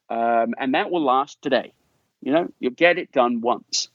[0.08, 1.72] Um, and that will last today.
[2.22, 3.89] You know, you'll get it done once.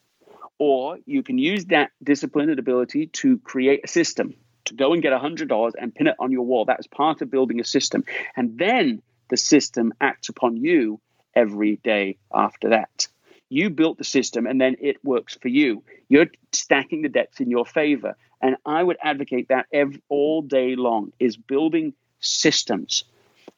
[0.58, 4.36] Or you can use that discipline and ability to create a system,
[4.66, 6.66] to go and get $100 and pin it on your wall.
[6.66, 8.06] That is part of building a system.
[8.36, 11.00] And then the system acts upon you
[11.36, 13.08] every day after that.
[13.50, 15.84] You built the system and then it works for you.
[16.10, 18.16] You're stacking the decks in your favor.
[18.42, 23.04] And I would advocate that every, all day long is building systems,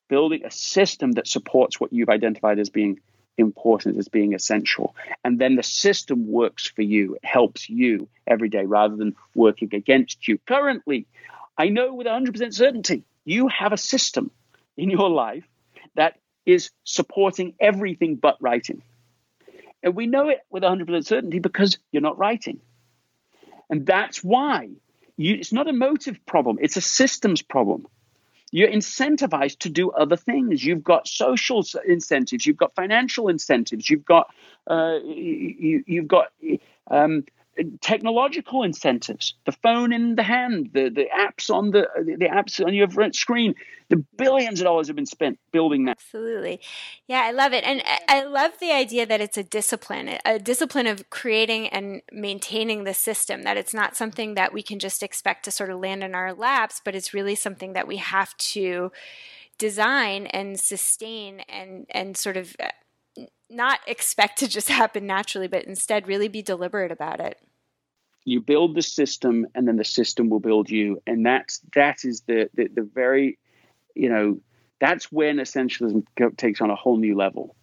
[0.08, 3.00] building a system that supports what you've identified as being
[3.38, 4.96] important as being essential.
[5.24, 9.70] And then the system works for you, it helps you every day rather than working
[9.74, 10.40] against you.
[10.48, 11.08] Currently,
[11.58, 14.32] I know with 100% certainty you have a system
[14.76, 15.44] in your life
[15.96, 18.82] that is supporting everything but writing.
[19.84, 22.60] And we know it with 100% certainty because you're not writing.
[23.70, 24.70] And that's why
[25.18, 27.88] you, it's not a motive problem, it's a systems problem.
[28.52, 30.64] You're incentivized to do other things.
[30.64, 32.45] You've got social incentives.
[32.45, 33.89] You've got financial incentives.
[33.89, 34.34] You've got
[34.68, 36.28] uh, you, have got
[36.89, 37.26] um,
[37.82, 42.74] technological incentives, the phone in the hand, the, the apps on the the apps on
[42.74, 43.55] your screen,
[43.89, 45.97] the billions of dollars have been spent building that.
[45.97, 46.60] Absolutely.
[47.08, 47.64] Yeah, I love it.
[47.64, 52.84] And I love the idea that it's a discipline, a discipline of creating and maintaining
[52.84, 56.03] the system, that it's not something that we can just expect to sort of land
[56.03, 58.91] in our laps, but it's really something that we have to
[59.58, 62.70] design and sustain and and sort of uh,
[63.50, 67.39] not expect to just happen naturally, but instead really be deliberate about it.
[68.26, 71.02] You build the system and then the system will build you.
[71.08, 73.38] And that's that is the the, the very
[73.95, 74.39] you know
[74.80, 76.06] that's when essentialism
[76.38, 77.56] takes on a whole new level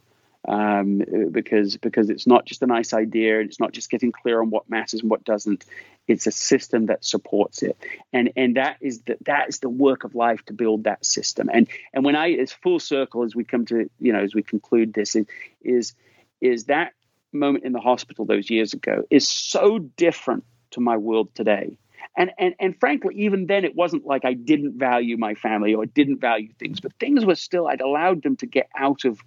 [0.46, 4.50] um, because because it's not just a nice idea it's not just getting clear on
[4.50, 5.64] what matters and what doesn't
[6.06, 7.76] it's a system that supports it
[8.12, 11.48] and and that is the that is the work of life to build that system
[11.52, 14.42] and and when i it's full circle as we come to you know as we
[14.42, 15.16] conclude this
[15.62, 15.94] is
[16.40, 16.92] is that
[17.34, 21.76] moment in the hospital those years ago is so different to my world today.
[22.16, 25.84] And, and and frankly, even then, it wasn't like I didn't value my family or
[25.86, 27.66] didn't value things, but things were still.
[27.66, 29.20] I'd allowed them to get out of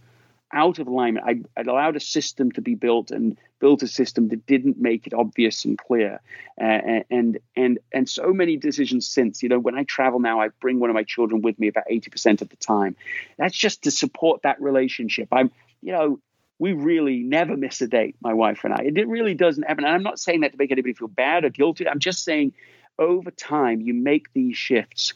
[0.52, 1.26] out of alignment.
[1.28, 5.08] I, would allowed a system to be built and built a system that didn't make
[5.08, 6.20] it obvious and clear.
[6.60, 9.44] Uh, and and and so many decisions since.
[9.44, 11.86] You know, when I travel now, I bring one of my children with me about
[11.90, 12.96] eighty percent of the time.
[13.38, 15.28] That's just to support that relationship.
[15.32, 16.20] I'm you know
[16.60, 18.78] we really never miss a date, my wife and I.
[18.84, 19.86] It really doesn't happen.
[19.86, 21.88] And I'm not saying that to make anybody feel bad or guilty.
[21.88, 22.54] I'm just saying
[22.98, 25.14] over time you make these shifts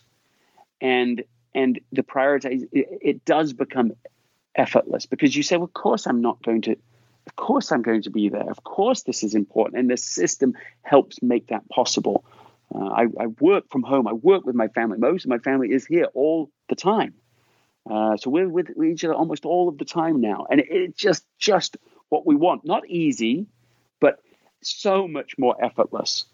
[0.80, 1.24] and
[1.54, 3.94] and the prioritize it, it does become
[4.56, 6.76] effortless because you say, well, of course I'm not going to
[7.28, 8.50] of course I'm going to be there.
[8.50, 9.80] Of course this is important.
[9.80, 12.26] And the system helps make that possible.
[12.74, 14.08] Uh, I, I work from home.
[14.08, 14.98] I work with my family.
[14.98, 17.14] Most of my family is here all the time.
[17.90, 21.00] Uh, so we're with each other almost all of the time now, and it, it's
[21.00, 21.78] just just
[22.10, 22.64] what we want.
[22.64, 23.48] Not easy,
[24.00, 24.20] but
[24.62, 26.26] so much more effortless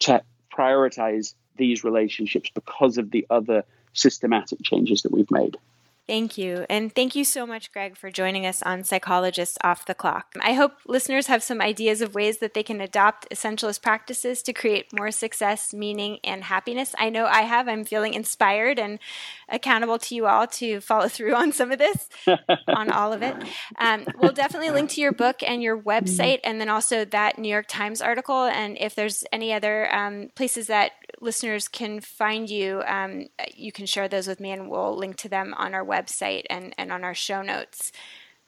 [0.00, 5.58] to prioritize these relationships because of the other systematic changes that we've made.
[6.06, 6.66] Thank you.
[6.70, 10.34] And thank you so much, Greg, for joining us on Psychologists Off the Clock.
[10.40, 14.52] I hope listeners have some ideas of ways that they can adopt essentialist practices to
[14.52, 16.94] create more success, meaning, and happiness.
[16.96, 17.66] I know I have.
[17.66, 19.00] I'm feeling inspired and
[19.48, 22.08] accountable to you all to follow through on some of this,
[22.68, 23.34] on all of it.
[23.76, 27.48] Um, we'll definitely link to your book and your website, and then also that New
[27.48, 28.44] York Times article.
[28.44, 33.86] And if there's any other um, places that listeners can find you, um, you can
[33.86, 37.04] share those with me, and we'll link to them on our website and, and on
[37.04, 37.92] our show notes.